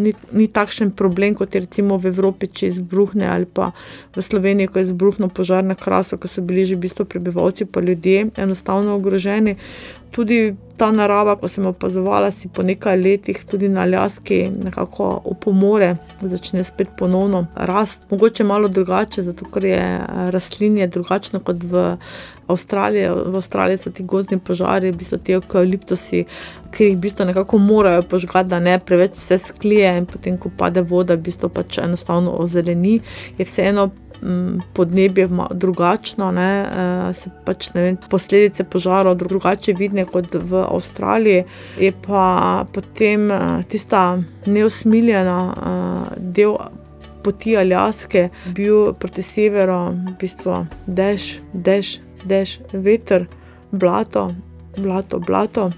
ni, 0.00 0.12
ni 0.32 0.48
takšen 0.48 0.90
problem, 0.90 1.36
kot 1.38 1.54
je 1.54 1.62
recimo 1.62 1.98
v 2.02 2.10
Evropi, 2.10 2.48
če 2.50 2.72
izbruhne 2.72 3.28
ali 3.30 3.46
pa 3.46 3.70
v 4.16 4.24
Sloveniji, 4.24 4.70
ko 4.72 4.80
je 4.80 4.88
izbruhnil 4.90 5.30
požar 5.30 5.62
na 5.64 5.78
Krasu, 5.78 6.18
ko 6.18 6.28
so 6.28 6.42
bili 6.42 6.66
že 6.66 6.76
v 6.76 6.84
bistvu 6.88 7.06
prebivalci 7.06 7.64
pa 7.64 7.80
ljudje 7.80 8.32
enostavno 8.36 8.96
ogroženi. 8.98 9.56
Tudi 10.12 10.54
ta 10.76 10.90
narava, 10.90 11.36
ko 11.38 11.48
sem 11.48 11.66
opazovala, 11.68 12.30
si 12.34 12.48
po 12.50 12.64
nekaj 12.66 12.96
letih 12.98 13.44
tudi 13.46 13.68
na 13.70 13.84
Aljaski 13.86 14.48
nekako 14.64 15.20
opomore, 15.30 15.94
začne 16.20 16.64
spet 16.64 16.88
ponovno 16.98 17.44
rasti. 17.54 18.02
Mogoče 18.10 18.44
malo 18.44 18.68
drugače, 18.68 19.22
zato 19.22 19.46
ker 19.54 19.64
je 19.64 19.78
eh, 19.78 20.30
rastlinje 20.34 20.86
drugačno 20.86 21.40
kot 21.40 21.62
v 21.62 21.84
Avstraliji. 22.46 23.08
V 23.08 23.36
Avstraliji 23.36 23.78
so 23.78 23.94
ti 23.94 24.02
gozdni 24.02 24.40
požari, 24.42 24.90
v 24.90 24.98
bistvu 24.98 25.18
ti 25.22 25.38
eukaliptusi, 25.38 26.24
ki 26.74 26.90
jih 26.90 26.96
v 26.96 27.00
bistvu 27.06 27.30
nekako 27.30 27.62
morajo 27.62 28.02
požgati, 28.02 28.50
da 28.50 28.60
ne 28.60 28.78
preveč 28.78 29.14
vse 29.16 29.38
sklije 29.38 29.96
in 30.02 30.06
potem, 30.10 30.38
ko 30.38 30.50
pade 30.58 30.82
voda, 30.82 31.14
v 31.14 31.28
bistvu 31.30 31.48
pač 31.48 31.78
enostavno 31.78 32.34
ozeleni. 32.42 32.98
Je 33.38 33.46
vseeno 33.46 33.90
podnebje 34.72 35.28
drugačno, 35.50 36.30
ne, 36.30 36.50
eh, 36.62 37.14
se 37.14 37.30
pač 37.44 37.70
ne 37.74 37.82
vem, 37.82 37.96
posledice 38.10 38.64
požarov 38.64 39.16
drugače 39.16 39.74
vidne 39.78 40.04
kot 40.04 40.34
v 40.34 40.62
Avstraliji. 40.62 41.44
Je 41.80 41.92
pa 42.06 42.64
potem 42.72 43.30
eh, 43.30 43.62
tista 43.68 44.22
neusmiljena 44.46 45.40
eh, 45.50 46.14
del 46.18 46.56
poti 47.22 47.56
Aljaske 47.56 48.28
bil 48.54 48.92
proti 48.98 49.22
severu, 49.22 49.94
v 49.94 50.16
bistvu 50.20 50.66
dež, 50.86 51.38
dež, 51.52 52.00
dež, 52.24 52.58
veter, 52.72 53.26
blato, 53.72 54.32
blato, 54.78 55.18
blato. 55.18 55.70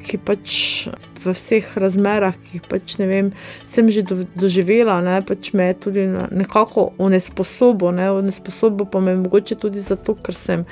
Ki 0.00 0.18
pač 0.18 0.88
v 1.24 1.34
vseh 1.36 1.66
razmerah, 1.76 2.34
ki 2.34 2.58
jih 2.58 2.68
pač 2.68 2.96
ne 3.00 3.06
vem, 3.10 3.32
sem 3.68 3.90
že 3.90 4.02
do, 4.06 4.22
doživela, 4.34 5.00
ne, 5.04 5.20
pač 5.26 5.52
me 5.52 5.70
je 5.70 5.78
tudi 5.86 6.06
nekako 6.08 6.92
onesposobo, 6.98 7.92
ne, 7.94 8.10
onesposobo 8.10 8.88
pa 8.90 9.00
me 9.00 9.16
mogoče 9.20 9.58
tudi 9.60 9.80
zato, 9.84 10.16
ker 10.18 10.36
sem 10.36 10.66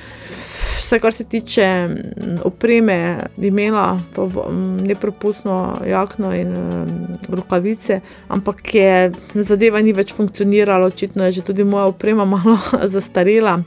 vse, 0.79 0.99
kar 0.99 1.13
se 1.13 1.25
tiče 1.25 1.67
mm, 1.89 2.39
opreme, 2.49 2.99
imela 3.37 4.01
pa 4.15 4.25
mm, 4.25 4.77
nepropustno 4.89 5.81
jakno 5.87 6.35
in 6.35 6.49
mm, 6.49 7.19
rokavice, 7.29 8.01
ampak 8.29 8.75
je 8.75 9.13
zadeva 9.35 9.83
ni 9.83 9.93
več 9.93 10.15
funkcionirala, 10.15 10.87
očitno 10.87 11.25
je 11.29 11.41
že 11.41 11.43
tudi 11.43 11.65
moja 11.65 11.87
oprema 11.93 12.25
malo 12.35 12.59
zastarela. 12.85 13.61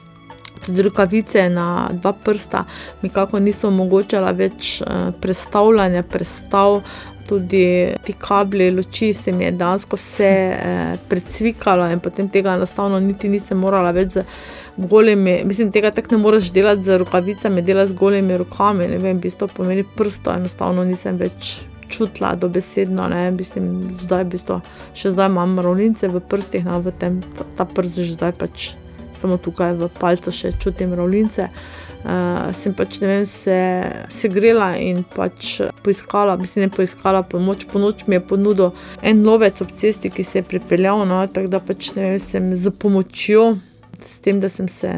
Tudi 0.65 0.81
rokavice 0.81 1.49
na 1.49 1.89
dva 1.91 2.13
prsta 2.13 2.65
mi 3.01 3.09
kako 3.09 3.39
niso 3.39 3.67
omogočala 3.67 4.31
več 4.31 4.81
eh, 4.81 5.11
prestavljanja, 5.21 6.03
prestav. 6.03 6.81
Tudi 7.31 7.63
ti 8.03 8.13
kabli, 8.19 8.71
luči 8.75 9.13
se 9.13 9.31
mi 9.31 9.45
je 9.45 9.51
dejansko 9.55 9.95
vse 9.95 10.27
eh, 10.27 10.97
precvikalo, 11.09 11.85
in 11.93 12.01
potem 12.03 12.27
tega 12.29 12.57
enostavno 12.57 12.99
niti 12.99 13.29
nisem 13.29 13.61
morala 13.61 13.93
več 13.95 14.17
z 14.17 14.25
golimi. 14.77 15.37
Mislim, 15.47 15.71
tega 15.71 15.93
tako 15.95 16.15
ne 16.15 16.21
moreš 16.25 16.51
delati 16.51 16.83
z 16.83 16.97
rokavicami, 16.97 17.61
delati 17.61 17.93
z 17.93 17.95
golimi 17.95 18.37
rokami. 18.37 18.89
Ne 18.91 18.97
vem, 18.97 19.17
v 19.17 19.27
bistvu 19.29 19.47
pomeni 19.53 19.85
prsto, 19.95 20.33
enostavno 20.35 20.83
nisem 20.83 21.17
več 21.21 21.61
čutila 21.91 22.35
dobesedno. 22.35 23.07
Ne, 23.07 23.31
mislim, 23.31 23.71
zdaj, 24.01 24.25
v 24.25 24.35
bistvu, 24.35 24.59
še 24.97 25.15
zdaj 25.15 25.31
imam 25.31 25.59
ravnice 25.59 26.11
v 26.11 26.23
prstih, 26.23 26.67
no, 26.67 26.79
v 26.83 26.95
tem, 26.99 27.19
ta 27.55 27.67
prst 27.67 28.03
že 28.03 28.15
zdaj 28.15 28.35
pač 28.39 28.71
samo 29.21 29.37
tukaj 29.37 29.77
v 29.79 29.91
palcu 29.99 30.33
še 30.33 30.55
čutim 30.59 30.95
ravnice. 30.97 31.49
Uh, 32.01 32.49
sem 32.57 32.73
pač 32.73 32.97
ne 33.03 33.07
vem, 33.11 33.25
se, 33.29 33.57
se 34.09 34.29
grela 34.33 34.71
in 34.81 35.03
pač 35.05 35.59
poiskala, 35.85 36.33
mislim, 36.41 36.65
ne 36.65 36.73
poiskala 36.73 37.21
pomoč. 37.21 37.67
Pomoč 37.69 38.07
mi 38.09 38.17
je 38.17 38.23
ponudil 38.25 38.71
en 39.05 39.21
lovec 39.27 39.61
ob 39.61 39.75
cesti, 39.77 40.09
ki 40.09 40.25
se 40.25 40.41
je 40.41 40.47
pripeljal, 40.49 41.05
no, 41.05 41.21
tako 41.29 41.53
da 41.53 41.61
pač 41.61 41.93
ne 41.93 42.07
vem, 42.07 42.19
sem 42.19 42.49
z 42.57 42.73
pomočjo, 42.73 43.51
s 44.01 44.17
tem, 44.25 44.41
da 44.41 44.49
sem 44.49 44.65
se 44.71 44.95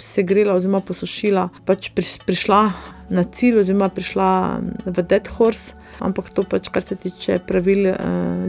segrela 0.00 0.54
oziroma 0.54 0.80
posušila, 0.80 1.48
pač 1.64 1.90
priš, 1.94 2.18
prišla 2.26 2.72
na 3.10 3.24
cilj 3.24 3.60
oziroma 3.60 3.88
prišla 3.88 4.60
v 4.86 5.02
Dead 5.02 5.28
Horse. 5.36 5.74
Ampak 5.98 6.30
to, 6.30 6.44
pač, 6.46 6.68
kar 6.70 6.82
se 6.82 6.94
tiče 6.96 7.40
pravil 7.46 7.88
uh, 7.90 7.96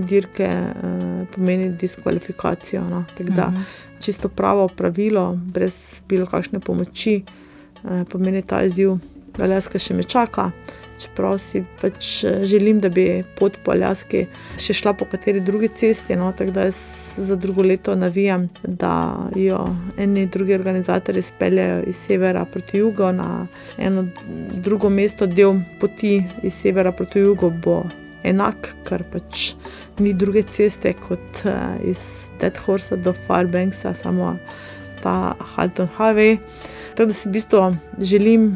dirke, 0.05 0.45
uh, 0.45 1.27
pomeni 1.33 1.69
diskvalifikacijo. 1.73 2.83
No. 2.89 3.05
Tako 3.17 3.31
da 3.33 3.47
Mhm. 3.49 3.62
čisto 3.99 4.29
pravo 4.29 4.67
pravilo, 4.67 5.33
brez 5.35 6.01
bilo 6.07 6.25
kakšne 6.25 6.59
pomoči, 6.59 7.23
eh, 7.83 8.03
pomeni 8.09 8.41
ta 8.41 8.63
izziv. 8.63 8.99
Aljaska 9.39 9.79
še 9.79 9.93
me 9.93 10.03
čaka, 10.03 10.51
čeprav 10.99 11.38
si 11.41 11.63
pač 11.81 12.23
eh, 12.23 12.43
želim, 12.47 12.79
da 12.79 12.89
bi 12.89 13.23
pot 13.39 13.57
po 13.63 13.73
Aljaski 13.75 14.25
še 14.59 14.75
šla 14.81 14.93
po 14.97 15.07
kateri 15.09 15.41
drugi 15.45 15.69
cesti. 15.75 16.17
No, 16.19 16.31
tako 16.38 16.55
da 16.55 16.67
jaz 16.67 16.79
za 17.17 17.35
drugo 17.39 17.63
leto 17.63 17.95
navijam, 17.95 18.47
da 18.63 18.93
jo 19.35 19.62
eni 19.97 20.25
drugi 20.25 20.55
organizatori 20.55 21.21
speljejo 21.21 21.83
iz 21.88 21.95
severa 21.95 22.45
proti 22.45 22.77
jugu 22.77 23.12
na 23.13 23.47
eno 23.77 24.07
drugo 24.53 24.89
mesto, 24.89 25.27
del 25.27 25.59
poti 25.79 26.19
iz 26.43 26.53
severa 26.53 26.91
proti 26.91 27.19
jugu 27.19 27.51
bo 27.63 27.83
enak, 28.23 28.73
ker 28.88 29.03
pač 29.12 29.53
ni 29.99 30.13
druge 30.13 30.43
ceste 30.47 30.93
kot 31.07 31.43
uh, 31.45 31.77
iz 31.83 32.27
Dead 32.39 32.57
Horse 32.65 32.97
do 32.97 33.13
Fairbanksa, 33.27 33.93
samo 33.93 34.35
ta 35.03 35.35
Halton 35.55 35.89
Highway. 35.97 36.38
Tako 36.99 37.07
da 37.07 37.13
si 37.13 37.29
v 37.29 37.31
bistvu 37.31 37.59
želim 38.03 38.47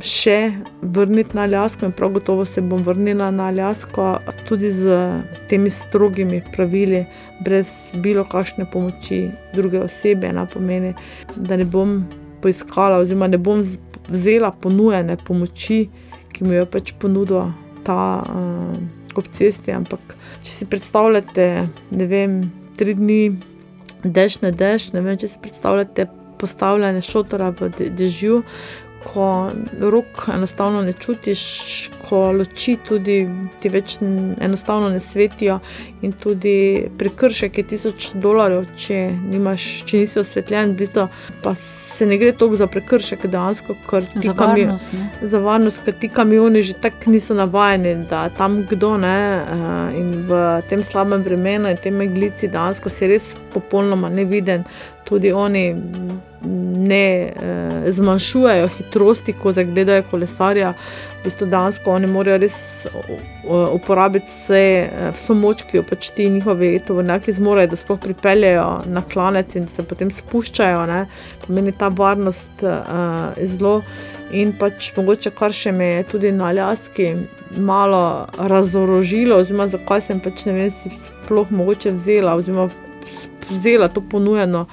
še 0.00 0.54
vrniti 0.80 1.36
na 1.36 1.42
Aljasko 1.44 1.84
in 1.84 1.90
prav 1.92 2.14
gotovo 2.14 2.44
se 2.48 2.62
bom 2.64 2.80
vrnila 2.80 3.26
na 3.30 3.50
Aljasko 3.50 4.06
tudi 4.48 4.70
z 4.72 4.94
temi 5.50 5.68
strogimi 5.70 6.38
pravili, 6.54 7.02
brez 7.44 7.68
bilo 8.00 8.24
kakšne 8.24 8.64
pomoči 8.72 9.18
druge 9.52 9.82
osebe. 9.84 10.30
Na 10.32 10.46
pomeni, 10.48 10.94
da 11.36 11.58
ne 11.60 11.66
bom 11.68 11.98
poiskala, 12.40 13.02
oziroma 13.04 13.28
ne 13.28 13.36
bom 13.36 13.60
vzela 14.08 14.48
ponujene 14.50 15.18
pomoči, 15.20 15.82
ki 16.32 16.46
mi 16.48 16.56
jo 16.56 16.64
pač 16.72 16.94
ponudila 16.96 17.50
ta 17.84 17.98
uh, 18.24 18.78
ob 19.12 19.28
cesti. 19.28 19.74
Ampak, 19.76 20.16
če 20.40 20.54
si 20.54 20.70
predstavljate, 20.72 21.50
ne 21.92 22.08
vem, 22.08 22.40
tri 22.80 22.96
dni, 22.96 23.20
dež 24.08 24.40
ne 24.46 24.54
dež, 24.56 24.88
ne 24.96 25.04
vem, 25.04 25.20
če 25.20 25.34
si 25.34 25.42
predstavljate 25.44 26.08
postavljanje 26.40 27.02
šotora 27.04 27.52
v 27.60 27.70
dežju, 27.90 28.42
ko 29.04 29.50
rok 29.80 30.26
enostavno 30.34 30.82
ne 30.82 30.92
čutiš, 30.92 31.42
ko 32.04 32.18
loči 32.36 32.74
tudi 32.84 33.14
ti 33.60 33.70
več 33.72 33.94
enostavno 34.44 34.90
ne 34.92 35.00
svetijo, 35.00 35.58
in 36.04 36.12
tudi 36.12 36.84
prekršek 36.98 37.58
je 37.58 37.64
tisoč 37.72 38.10
dolarjev, 38.20 38.66
če, 38.76 38.98
nimaš, 39.30 39.64
če 39.88 40.02
nisi 40.02 40.20
osvetljen, 40.20 40.74
v 40.74 40.82
bistvu 40.82 41.06
pa 41.40 41.54
se 41.56 42.06
ne 42.06 42.18
gre 42.20 42.34
toliko 42.36 42.60
za 42.60 42.68
prekršek, 42.68 43.24
dejansko, 43.32 43.78
ker 43.88 44.04
ti 44.04 44.26
Za 44.26 44.36
varnost, 44.36 44.92
ne? 44.92 45.08
za 45.32 45.40
varnost, 45.44 45.80
ker 45.84 45.96
ti 45.96 46.12
kamioni 46.12 46.62
že 46.62 46.76
tako 46.76 47.14
niso 47.14 47.34
navajeni, 47.34 47.94
da 48.10 48.26
tam 48.36 48.62
kdo 48.68 48.98
ne. 49.00 49.16
eh, 49.16 49.98
In 50.00 50.12
v 50.28 50.62
tem 50.68 50.84
slabem 50.84 51.24
vremenu 51.24 51.68
in 51.72 51.76
tem 51.76 51.96
meglici 51.96 52.48
dejansko 52.48 52.92
si 52.92 53.08
res 53.08 53.32
popolnoma 53.52 54.08
neviden. 54.12 54.64
Tudi 55.04 55.32
oni 55.32 55.64
ne 56.90 57.22
eh, 57.22 57.92
zmanjšujejo 57.92 58.68
hitrosti, 58.68 59.32
ko 59.32 59.52
zagledajo 59.52 60.02
kolesarja. 60.10 60.72
V 61.20 61.24
bistvu 61.24 61.46
dejansko 61.52 61.92
oni 61.92 62.08
morajo 62.08 62.38
res 62.40 62.56
uporabiti 63.74 64.30
vse, 64.30 64.62
eh, 64.86 65.10
vso 65.16 65.36
moč, 65.36 65.66
ki 65.68 65.80
jo 65.80 65.84
pač 65.84 66.10
ti 66.16 66.30
njihovi 66.30 66.78
tovornjaki 66.86 67.32
zmorejo, 67.36 67.72
da 67.72 67.76
sploh 67.76 68.00
pripeljejo 68.00 68.68
na 68.86 69.02
klanec 69.12 69.54
in 69.56 69.68
da 69.68 69.76
se 69.76 69.84
potem 69.84 70.10
spuščajo. 70.10 70.86
Ne. 70.88 71.04
Pomeni 71.46 71.72
ta 71.72 71.88
varnost 71.88 72.64
uh, 72.64 73.36
zelo. 73.42 73.80
In 74.32 74.52
pač 74.56 74.92
mogoče, 74.96 75.32
kar 75.34 75.52
še 75.52 75.72
me 75.74 75.86
je 75.96 76.02
tudi 76.12 76.30
na 76.32 76.52
Aljaski 76.52 77.08
malo 77.58 78.28
razorožilo, 78.38 79.40
oziroma 79.42 79.66
zakaj 79.72 80.04
sem 80.06 80.20
pač 80.22 80.44
ne 80.46 80.54
vem, 80.54 80.70
si 80.70 80.92
sploh 80.94 81.50
mogoče 81.50 81.90
vzela, 81.96 82.36
oziroma 82.38 82.68
vzela 83.50 83.88
to 83.88 84.00
ponujeno 84.00 84.66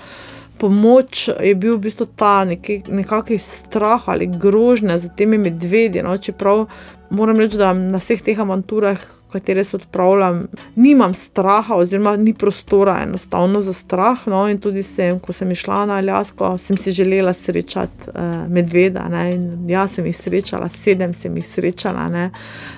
pomoč, 0.57 1.29
je 1.43 1.55
bil 1.55 1.77
v 1.77 1.85
bistvu 1.85 2.07
ta 2.17 2.41
nekakšen 2.45 3.39
strah 3.39 4.01
ali 4.09 4.27
grožnja 4.27 4.97
za 4.97 5.09
temi 5.09 5.37
medvedji. 5.37 6.03
No? 6.03 6.17
Čeprav 6.17 6.65
moram 7.09 7.39
reči, 7.39 7.57
da 7.57 7.73
na 7.73 8.01
vseh 8.01 8.21
teh 8.21 8.39
avanturah, 8.39 8.97
katere 9.31 9.63
se 9.63 9.75
odpravljam, 9.77 10.47
nimam 10.75 11.13
straha, 11.13 11.75
oziroma 11.75 12.15
ni 12.17 12.33
prostora 12.33 12.99
enostavno 13.03 13.61
za 13.61 13.73
strah. 13.73 14.27
No? 14.27 14.47
In 14.49 14.59
tudi 14.59 14.83
sem, 14.83 15.19
ko 15.19 15.33
sem 15.33 15.51
išla 15.51 15.85
na 15.85 15.99
Aljasko, 16.01 16.57
sem 16.57 16.77
si 16.77 16.91
želela 16.91 17.33
srečati 17.33 18.09
uh, 18.09 18.47
medveda. 18.49 19.07
Ne? 19.11 19.35
In 19.35 19.69
jaz 19.69 19.97
sem 19.97 20.05
jih 20.05 20.17
srečala, 20.17 20.69
sedem 20.69 21.13
sem 21.13 21.37
jih 21.37 21.47
srečala. 21.47 22.09
Ne? 22.09 22.29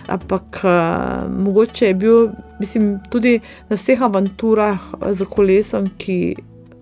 Ampak 0.08 0.62
uh, 0.64 1.32
mogoče 1.32 1.94
je 1.94 1.94
bil, 1.94 2.30
mislim, 2.60 3.00
tudi 3.10 3.40
na 3.70 3.76
vseh 3.76 4.02
avanturah 4.02 4.80
za 5.12 5.26
kolesom, 5.26 5.90
ki 5.98 6.36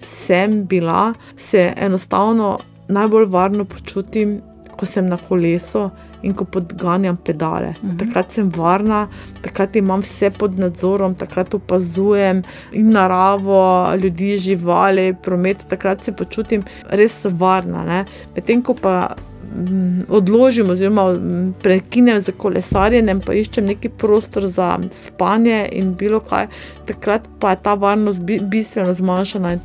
sem 0.03 0.65
bila, 0.65 1.13
se 1.37 1.73
enostavno 1.77 2.57
najbolj 2.87 3.25
varno 3.25 3.65
počutim, 3.65 4.41
ko 4.77 4.85
sem 4.85 5.07
na 5.09 5.17
kolesu 5.17 5.89
in 6.21 6.33
ko 6.33 6.45
podganjam 6.45 7.17
pedale. 7.17 7.73
Mhm. 7.83 7.97
Takrat 7.97 8.31
sem 8.31 8.49
varna, 8.55 9.07
takrat 9.41 9.75
imam 9.75 10.01
vse 10.01 10.31
pod 10.31 10.57
nadzorom, 10.59 11.15
takrat 11.15 11.53
opazujem 11.53 12.43
in 12.71 12.91
naravo, 12.91 13.95
ljudi, 14.01 14.37
živali, 14.37 15.15
promet, 15.23 15.65
takrat 15.69 16.03
se 16.03 16.11
počutim 16.11 16.63
res 16.89 17.25
varna. 17.25 18.05
Medtem 18.35 18.61
ko 18.61 18.73
pa 18.81 19.15
mm, 19.15 19.26
odložim, 20.09 20.69
oziroma 20.69 21.13
mm, 21.13 21.53
prekinem 21.63 22.21
za 22.21 22.31
kolesarjenjem, 22.31 23.21
pa 23.25 23.33
iščem 23.33 23.65
neki 23.65 23.89
prostor 23.89 24.47
za 24.47 24.77
spanje 24.91 25.69
in 25.71 25.93
bilo 25.95 26.19
kaj, 26.19 26.47
takrat 26.85 27.27
pa 27.39 27.53
je 27.53 27.61
ta 27.63 27.73
varnost 27.73 28.19
bi, 28.19 28.39
bistveno 28.43 28.93
zmanjšana. 28.93 29.57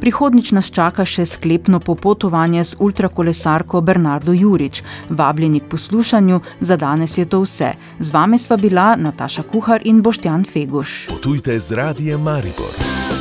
Prihodnič 0.00 0.52
nas 0.52 0.70
čaka 0.70 1.04
še 1.04 1.26
sklepno 1.26 1.80
popotovanje 1.80 2.64
z 2.64 2.76
ultrakolesarko 2.80 3.80
Bernardo 3.80 4.32
Jurič. 4.32 4.82
Vabljeni 5.08 5.60
k 5.60 5.70
poslušanju, 5.70 6.40
za 6.60 6.76
danes 6.76 7.18
je 7.18 7.24
to 7.24 7.42
vse. 7.44 7.74
Z 7.98 8.12
vami 8.12 8.38
sva 8.38 8.56
bila 8.56 8.94
Nataša 8.96 9.42
Kuhar 9.42 9.80
in 9.84 10.02
Boštjan 10.02 10.44
Feguš. 10.44 11.06
Potujte 11.08 11.58
z 11.58 11.72
radijem 11.72 12.22
Maribor. 12.22 13.15